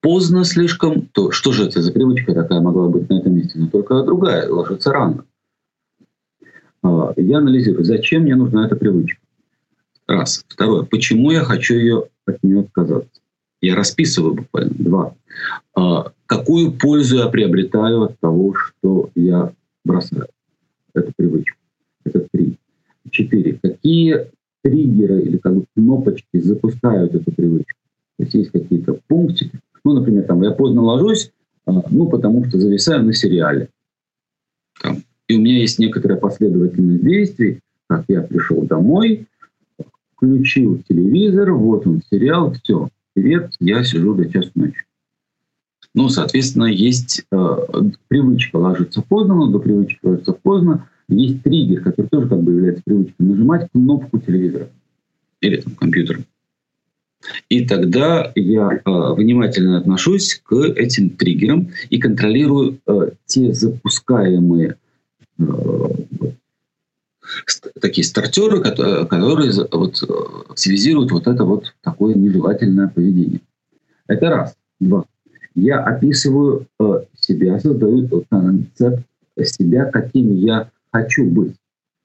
поздно 0.00 0.44
слишком, 0.44 1.02
то 1.02 1.30
что 1.30 1.52
же 1.52 1.66
это 1.66 1.80
за 1.80 1.92
привычка 1.92 2.34
такая 2.34 2.60
могла 2.60 2.88
быть 2.88 3.08
на 3.08 3.20
этом 3.20 3.36
месте? 3.36 3.60
Но 3.60 3.68
только 3.68 4.02
другая, 4.02 4.50
ложиться 4.50 4.92
рано. 4.92 5.24
А, 6.82 7.12
я 7.16 7.38
анализирую, 7.38 7.84
зачем 7.84 8.22
мне 8.22 8.34
нужна 8.34 8.66
эта 8.66 8.74
привычка. 8.74 9.20
Раз. 10.08 10.44
Второе. 10.48 10.82
Почему 10.82 11.30
я 11.30 11.44
хочу 11.44 11.74
ее 11.74 12.08
от 12.26 12.42
нее 12.42 12.62
отказаться? 12.62 13.20
Я 13.60 13.76
расписываю 13.76 14.34
буквально. 14.34 14.74
Два. 14.76 15.14
А, 15.76 16.10
какую 16.26 16.72
пользу 16.72 17.18
я 17.18 17.28
приобретаю 17.28 18.02
от 18.02 18.18
того, 18.18 18.54
что 18.54 19.10
я 19.14 19.52
бросаю? 19.84 20.26
Эту 20.96 21.12
привычку. 21.16 21.56
Это 22.04 22.26
три. 22.32 22.56
Четыре. 23.10 23.58
Какие 23.62 24.30
триггеры 24.62 25.22
или 25.22 25.36
как 25.38 25.54
бы 25.54 25.64
кнопочки 25.74 26.38
запускают 26.38 27.14
эту 27.14 27.32
привычку? 27.32 27.78
То 28.18 28.24
есть 28.24 28.34
есть 28.34 28.50
какие-то 28.50 28.98
пунктики. 29.06 29.60
Ну, 29.84 29.92
например, 29.92 30.24
там 30.24 30.42
я 30.42 30.50
поздно 30.50 30.82
ложусь, 30.82 31.30
а, 31.66 31.82
ну, 31.90 32.08
потому 32.08 32.44
что 32.44 32.58
зависаю 32.58 33.04
на 33.04 33.12
сериале. 33.12 33.68
Там. 34.82 35.02
И 35.28 35.36
у 35.36 35.40
меня 35.40 35.58
есть 35.60 35.78
некоторая 35.78 36.18
последовательность 36.18 37.04
действий, 37.04 37.60
как 37.88 38.04
я 38.08 38.22
пришел 38.22 38.62
домой, 38.62 39.26
включил 40.16 40.82
телевизор, 40.88 41.52
вот 41.52 41.86
он 41.86 42.02
сериал, 42.10 42.52
все, 42.52 42.88
привет, 43.12 43.52
я 43.60 43.84
сижу 43.84 44.14
до 44.14 44.28
часу 44.28 44.50
ночи. 44.54 44.84
Ну, 45.96 46.10
соответственно, 46.10 46.66
есть 46.66 47.24
э, 47.32 47.56
привычка 48.08 48.56
ложиться 48.56 49.00
поздно, 49.00 49.34
но 49.34 49.46
до 49.46 49.58
привычки 49.58 49.98
ложиться 50.02 50.34
поздно. 50.34 50.86
Есть 51.08 51.42
триггер, 51.42 51.82
который 51.82 52.08
тоже 52.08 52.28
как 52.28 52.42
бы 52.42 52.52
является 52.52 52.82
привычкой. 52.84 53.26
Нажимать 53.26 53.70
кнопку 53.72 54.18
телевизора 54.18 54.68
или 55.40 55.56
там, 55.56 55.74
компьютера. 55.74 56.20
И 57.48 57.66
тогда 57.66 58.30
я 58.34 58.72
э, 58.72 59.14
внимательно 59.14 59.78
отношусь 59.78 60.38
к 60.44 60.54
этим 60.54 61.08
триггерам 61.08 61.70
и 61.88 61.98
контролирую 61.98 62.78
э, 62.86 63.12
те 63.24 63.54
запускаемые 63.54 64.76
э, 65.38 65.44
такие 67.80 68.04
стартеры, 68.04 68.62
которые, 68.62 69.06
которые 69.06 69.50
вот, 69.72 70.02
активизируют 70.50 71.10
вот 71.10 71.26
это 71.26 71.44
вот 71.44 71.74
такое 71.80 72.14
нежелательное 72.14 72.88
поведение. 72.88 73.40
Это 74.08 74.28
раз. 74.28 74.56
Два 74.78 75.06
я 75.56 75.80
описываю 75.80 76.66
э, 76.78 77.04
себя, 77.18 77.58
создаю 77.58 78.08
концепт 78.30 79.02
себя, 79.42 79.86
каким 79.86 80.32
я 80.36 80.70
хочу 80.92 81.24
быть. 81.24 81.54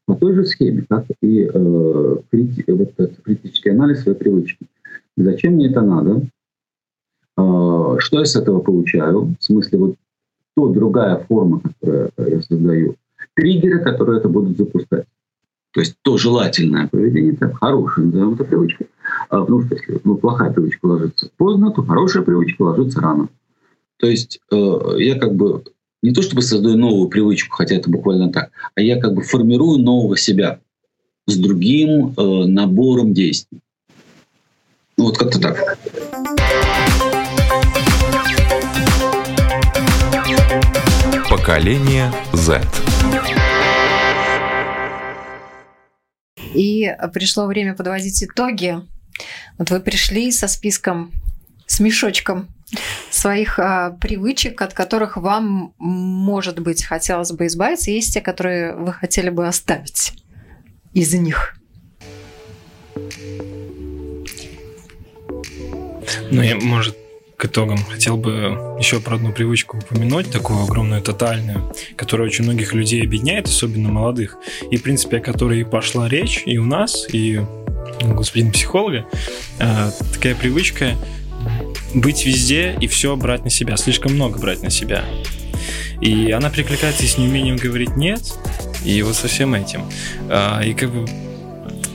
По 0.05 0.15
той 0.15 0.33
же 0.33 0.45
схеме, 0.45 0.85
как 0.89 1.05
и 1.21 1.49
э, 1.53 2.15
крити, 2.31 2.63
вот 2.67 2.93
этот 2.97 3.21
критический 3.21 3.69
анализ 3.69 4.01
своей 4.01 4.17
привычки. 4.17 4.65
Зачем 5.17 5.53
мне 5.53 5.69
это 5.69 5.81
надо? 5.81 6.21
Э, 7.37 7.95
что 7.99 8.19
я 8.19 8.25
с 8.25 8.35
этого 8.35 8.61
получаю? 8.61 9.35
В 9.37 9.43
смысле, 9.43 9.77
вот 9.77 9.95
то 10.55 10.67
другая 10.67 11.17
форма, 11.17 11.61
которую 11.61 12.11
я 12.17 12.41
создаю. 12.41 12.95
Триггеры, 13.35 13.79
которые 13.79 14.19
это 14.19 14.29
будут 14.29 14.57
запускать. 14.57 15.05
То 15.73 15.79
есть 15.79 15.95
то 16.01 16.17
желательное 16.17 16.87
поведение, 16.87 17.33
это 17.33 17.53
хорошая, 17.53 18.05
назовем 18.05 18.33
это 18.33 18.43
привычкой. 18.43 18.87
А, 19.29 19.41
потому 19.41 19.61
что 19.61 19.75
если 19.75 20.01
ну, 20.03 20.15
плохая 20.15 20.51
привычка 20.51 20.85
ложится 20.85 21.29
поздно, 21.37 21.71
то 21.71 21.81
хорошая 21.83 22.23
привычка 22.23 22.63
ложится 22.63 22.99
рано. 22.99 23.29
То 24.01 24.07
есть 24.07 24.39
э, 24.51 24.79
я 24.97 25.19
как 25.19 25.35
бы 25.35 25.63
не 26.01 26.11
то 26.11 26.23
чтобы 26.23 26.41
создаю 26.41 26.75
новую 26.75 27.07
привычку, 27.07 27.55
хотя 27.55 27.75
это 27.75 27.87
буквально 27.87 28.31
так, 28.31 28.49
а 28.73 28.81
я 28.81 28.99
как 28.99 29.13
бы 29.13 29.21
формирую 29.21 29.77
нового 29.77 30.17
себя 30.17 30.59
с 31.27 31.37
другим 31.37 32.15
э, 32.17 32.45
набором 32.47 33.13
действий. 33.13 33.59
Ну 34.97 35.05
вот 35.05 35.19
как-то 35.19 35.39
так. 35.39 35.77
Поколение 41.29 42.11
Z. 42.33 42.59
И 46.55 46.91
пришло 47.13 47.45
время 47.45 47.75
подводить 47.75 48.23
итоги. 48.23 48.77
Вот 49.59 49.69
вы 49.69 49.79
пришли 49.79 50.31
со 50.31 50.47
списком, 50.47 51.11
с 51.71 51.79
мешочком 51.79 52.49
своих 53.09 53.57
а, 53.57 53.91
привычек, 53.91 54.61
от 54.61 54.73
которых 54.73 55.15
вам, 55.15 55.73
может 55.77 56.59
быть, 56.59 56.83
хотелось 56.83 57.31
бы 57.31 57.47
избавиться, 57.47 57.91
есть 57.91 58.13
те, 58.13 58.19
которые 58.19 58.75
вы 58.75 58.91
хотели 58.91 59.29
бы 59.29 59.47
оставить 59.47 60.13
из 60.93 61.13
них? 61.13 61.55
Ну, 66.29 66.41
я, 66.41 66.57
может, 66.57 66.97
к 67.37 67.45
итогам 67.45 67.77
хотел 67.85 68.17
бы 68.17 68.75
еще 68.77 68.99
про 68.99 69.15
одну 69.15 69.31
привычку 69.31 69.77
упомянуть, 69.77 70.29
такую 70.29 70.63
огромную, 70.63 71.01
тотальную, 71.01 71.73
которая 71.95 72.27
очень 72.27 72.43
многих 72.43 72.73
людей 72.73 73.01
объединяет, 73.01 73.47
особенно 73.47 73.87
молодых, 73.89 74.37
и, 74.69 74.75
в 74.75 74.83
принципе, 74.83 75.17
о 75.17 75.21
которой 75.21 75.65
пошла 75.65 76.09
речь 76.09 76.43
и 76.45 76.57
у 76.57 76.65
нас, 76.65 77.07
и 77.13 77.39
у 78.03 78.13
господина 78.13 78.51
психолога. 78.51 79.05
А, 79.59 79.91
такая 80.13 80.35
привычка 80.35 80.97
быть 81.93 82.25
везде 82.25 82.75
и 82.79 82.87
все 82.87 83.15
брать 83.15 83.43
на 83.43 83.49
себя, 83.49 83.77
слишком 83.77 84.13
много 84.13 84.39
брать 84.39 84.61
на 84.63 84.69
себя. 84.69 85.03
И 86.01 86.31
она 86.31 86.49
прикликается 86.49 87.03
с 87.05 87.17
неумением 87.17 87.57
говорить 87.57 87.95
«нет», 87.95 88.21
и 88.83 89.01
вот 89.03 89.15
со 89.15 89.27
всем 89.27 89.53
этим. 89.53 89.83
А, 90.29 90.61
и 90.61 90.73
как 90.73 90.91
бы 90.91 91.07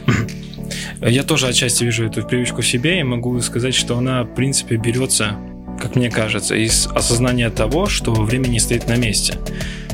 Я 1.03 1.22
тоже 1.22 1.49
отчасти 1.49 1.84
вижу 1.84 2.07
эту 2.07 2.24
привычку 2.24 2.62
в 2.62 2.66
себе 2.66 3.01
и 3.01 3.03
могу 3.03 3.38
сказать, 3.40 3.74
что 3.74 3.99
она, 3.99 4.22
в 4.24 4.34
принципе, 4.34 4.76
берется, 4.76 5.36
как 5.80 5.97
мне 5.97 6.11
кажется, 6.11 6.55
из 6.55 6.86
осознания 6.86 7.51
того, 7.51 7.86
что 7.86 8.12
время 8.12 8.49
не 8.49 8.61
стоит 8.61 8.88
на 8.88 8.97
месте. 8.97 9.34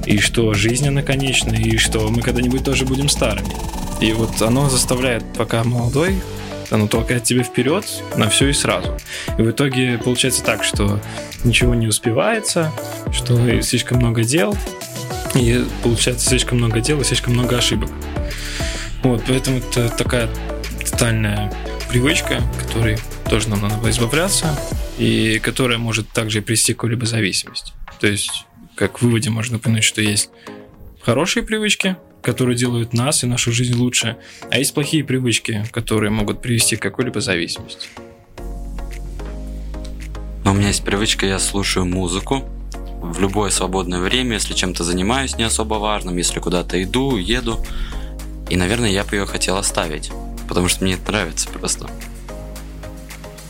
И 0.06 0.18
что 0.18 0.52
жизнь 0.54 0.86
она 0.88 1.02
конечна, 1.02 1.54
и 1.54 1.76
что 1.76 2.08
мы 2.08 2.22
когда-нибудь 2.22 2.64
тоже 2.64 2.84
будем 2.84 3.08
старыми. 3.08 3.52
И 4.00 4.12
вот 4.12 4.42
оно 4.42 4.68
заставляет, 4.68 5.24
пока 5.36 5.64
молодой, 5.64 6.16
оно 6.70 6.86
толкает 6.88 7.24
тебя 7.24 7.42
вперед 7.42 7.84
на 8.16 8.28
все 8.28 8.48
и 8.48 8.52
сразу. 8.52 8.96
И 9.38 9.42
в 9.42 9.50
итоге 9.50 9.98
получается 9.98 10.42
так, 10.42 10.64
что 10.64 11.00
ничего 11.44 11.74
не 11.74 11.86
успевается, 11.86 12.72
что 13.12 13.60
слишком 13.62 13.98
много 13.98 14.24
дел, 14.24 14.56
и 15.34 15.64
получается 15.82 16.28
слишком 16.28 16.58
много 16.58 16.80
дел 16.80 17.00
и 17.00 17.04
слишком 17.04 17.34
много 17.34 17.58
ошибок. 17.58 17.90
Вот, 19.02 19.22
поэтому 19.26 19.58
это 19.58 19.88
такая 19.88 20.28
тотальная 20.84 21.52
привычка, 21.88 22.40
которой 22.58 22.98
тоже 23.28 23.48
нам 23.48 23.62
надо 23.62 23.90
избавляться, 23.90 24.58
и 24.98 25.40
которая 25.42 25.78
может 25.78 26.08
также 26.10 26.42
привести 26.42 26.74
к 26.74 26.76
какой-либо 26.76 27.06
зависимости. 27.06 27.72
То 28.00 28.06
есть, 28.06 28.46
как 28.76 28.98
в 28.98 29.02
выводе 29.02 29.30
можно 29.30 29.58
понять, 29.58 29.84
что 29.84 30.00
есть 30.00 30.30
хорошие 31.02 31.42
привычки, 31.42 31.96
которые 32.22 32.56
делают 32.56 32.92
нас 32.92 33.24
и 33.24 33.26
нашу 33.26 33.52
жизнь 33.52 33.74
лучше, 33.74 34.16
а 34.50 34.58
есть 34.58 34.72
плохие 34.74 35.04
привычки, 35.04 35.66
которые 35.70 36.10
могут 36.10 36.40
привести 36.40 36.76
к 36.76 36.82
какой-либо 36.82 37.20
зависимости. 37.20 37.88
Но 40.44 40.52
у 40.52 40.54
меня 40.54 40.68
есть 40.68 40.84
привычка, 40.84 41.26
я 41.26 41.38
слушаю 41.38 41.86
музыку 41.86 42.44
в 43.00 43.20
любое 43.20 43.50
свободное 43.50 44.00
время, 44.00 44.34
если 44.34 44.54
чем-то 44.54 44.84
занимаюсь 44.84 45.36
не 45.36 45.44
особо 45.44 45.74
важным, 45.74 46.16
если 46.16 46.40
куда-то 46.40 46.82
иду, 46.82 47.16
еду. 47.16 47.58
И, 48.48 48.56
наверное, 48.56 48.90
я 48.90 49.04
бы 49.04 49.16
ее 49.16 49.26
хотел 49.26 49.56
оставить, 49.56 50.10
потому 50.48 50.68
что 50.68 50.84
мне 50.84 50.94
это 50.94 51.10
нравится 51.10 51.48
просто. 51.48 51.88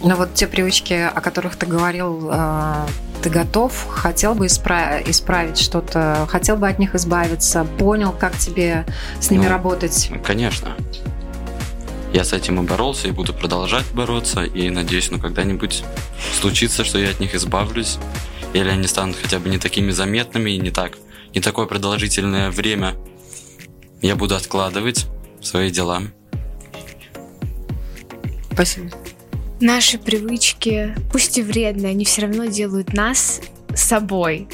Ну 0.02 0.16
вот 0.16 0.34
те 0.34 0.46
привычки, 0.46 0.94
о 0.94 1.20
которых 1.20 1.56
ты 1.56 1.66
говорил, 1.66 2.28
э, 2.32 2.86
ты 3.22 3.30
готов, 3.30 3.86
хотел 3.88 4.34
бы 4.34 4.46
исправить, 4.46 5.08
исправить 5.08 5.58
что-то, 5.58 6.26
хотел 6.28 6.56
бы 6.56 6.68
от 6.68 6.78
них 6.78 6.94
избавиться, 6.94 7.64
понял, 7.78 8.12
как 8.12 8.36
тебе 8.36 8.84
с 9.20 9.30
ними 9.30 9.44
Ну, 9.44 9.50
работать. 9.50 10.10
Конечно. 10.24 10.76
Я 12.12 12.24
с 12.24 12.32
этим 12.32 12.62
и 12.62 12.66
боролся, 12.66 13.08
и 13.08 13.10
буду 13.12 13.32
продолжать 13.32 13.86
бороться, 13.94 14.42
и 14.42 14.68
надеюсь, 14.68 15.10
ну 15.10 15.18
когда-нибудь 15.18 15.82
случится, 16.38 16.84
что 16.84 16.98
я 16.98 17.10
от 17.10 17.20
них 17.20 17.34
избавлюсь, 17.34 17.98
или 18.52 18.68
они 18.68 18.86
станут 18.86 19.16
хотя 19.16 19.38
бы 19.38 19.48
не 19.48 19.58
такими 19.58 19.92
заметными, 19.92 20.50
и 20.50 20.58
не 20.58 20.70
так, 20.70 20.98
не 21.34 21.40
такое 21.40 21.66
продолжительное 21.66 22.50
время 22.50 22.94
я 24.02 24.16
буду 24.16 24.34
откладывать 24.34 25.06
свои 25.40 25.70
дела. 25.70 26.02
Спасибо. 28.52 28.90
Наши 29.62 29.96
привычки, 29.96 30.92
пусть 31.12 31.38
и 31.38 31.42
вредные, 31.42 31.90
они 31.90 32.04
все 32.04 32.22
равно 32.22 32.46
делают 32.46 32.92
нас 32.94 33.40
собой. 33.76 34.48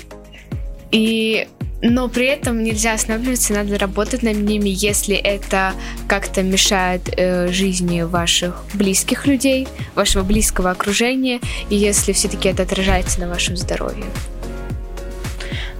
И 0.92 1.48
но 1.80 2.08
при 2.08 2.26
этом 2.26 2.62
нельзя 2.62 2.92
останавливаться, 2.92 3.54
надо 3.54 3.78
работать 3.78 4.22
над 4.22 4.36
ними, 4.36 4.68
если 4.68 5.16
это 5.16 5.72
как-то 6.08 6.42
мешает 6.42 7.08
э, 7.16 7.50
жизни 7.50 8.02
ваших 8.02 8.62
близких 8.74 9.26
людей, 9.26 9.66
вашего 9.94 10.24
близкого 10.24 10.72
окружения, 10.72 11.40
и 11.70 11.76
если 11.76 12.12
все-таки 12.12 12.50
это 12.50 12.64
отражается 12.64 13.18
на 13.18 13.28
вашем 13.28 13.56
здоровье. 13.56 14.04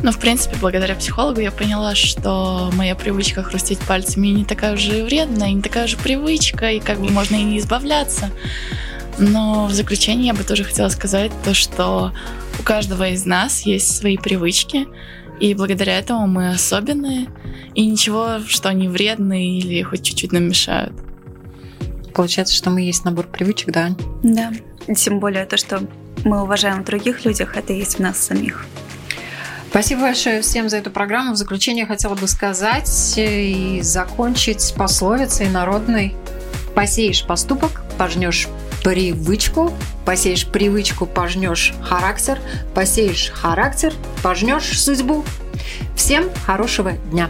Ну, 0.03 0.11
в 0.11 0.19
принципе, 0.19 0.57
благодаря 0.59 0.95
психологу 0.95 1.41
я 1.41 1.51
поняла, 1.51 1.95
что 1.95 2.71
моя 2.73 2.95
привычка 2.95 3.43
хрустеть 3.43 3.81
пальцами 3.81 4.29
не 4.29 4.47
такая 4.47 4.73
уже 4.73 5.05
вредная, 5.05 5.51
не 5.51 5.61
такая 5.61 5.87
же 5.87 5.99
привычка, 5.99 6.71
и 6.71 6.81
как 6.81 6.99
бы 6.99 7.11
можно 7.11 7.35
и 7.35 7.43
не 7.43 7.59
избавляться. 7.59 8.31
Но 9.19 9.67
в 9.67 9.73
заключение 9.73 10.29
я 10.29 10.35
бы 10.35 10.45
тоже 10.45 10.65
хотела 10.65 10.89
сказать 10.89 11.33
то, 11.45 11.55
что 11.55 12.13
у 12.59 12.63
каждого 12.63 13.09
из 13.09 13.27
нас 13.27 13.63
есть 13.63 13.97
свои 13.97 14.17
привычки, 14.17 14.87
и 15.41 15.55
благодаря 15.55 15.99
этому 15.99 16.27
мы 16.27 16.51
особенные, 16.51 17.27
и 17.75 17.87
ничего, 17.87 18.41
что 18.47 18.69
они 18.69 18.89
вредные 18.89 19.59
или 19.59 19.83
хоть 19.83 20.03
чуть-чуть 20.03 20.33
нам 20.33 20.45
мешают. 20.45 20.93
Получается, 22.15 22.55
что 22.55 22.71
мы 22.71 22.83
есть 22.83 23.05
набор 23.05 23.27
привычек, 23.27 23.71
да? 23.71 23.91
Да. 24.23 24.53
Тем 24.95 25.21
более 25.21 25.45
то, 25.47 25.57
что 25.57 25.83
мы 26.25 26.43
уважаем 26.43 26.83
в 26.83 26.85
других 26.85 27.25
людях, 27.25 27.57
это 27.57 27.73
есть 27.73 27.97
в 27.97 28.01
нас 28.01 28.19
самих. 28.19 28.67
Спасибо 29.71 30.03
большое 30.03 30.41
всем 30.41 30.69
за 30.69 30.79
эту 30.79 30.91
программу. 30.91 31.35
В 31.35 31.37
заключение 31.37 31.87
хотела 31.87 32.15
бы 32.15 32.27
сказать 32.27 33.15
и 33.17 33.81
закончить 33.83 34.75
пословицей 34.77 35.49
народной. 35.51 36.15
Посеешь 36.75 37.25
поступок, 37.25 37.83
пожнешь 37.99 38.49
привычку, 38.83 39.73
посеешь 40.05 40.47
привычку, 40.47 41.07
пожнешь 41.07 41.75
характер, 41.83 42.39
посеешь 42.75 43.31
характер, 43.31 43.93
пожнешь 44.23 44.81
судьбу. 44.81 45.25
Всем 45.97 46.31
хорошего 46.47 46.93
дня! 46.93 47.29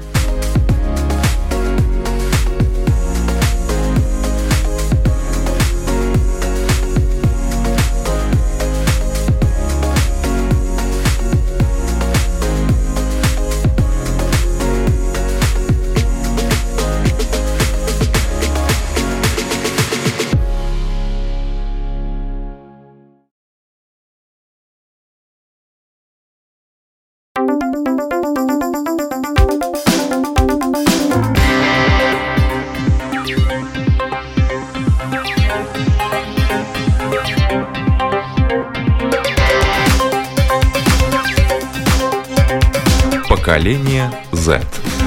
Z. 44.48 44.97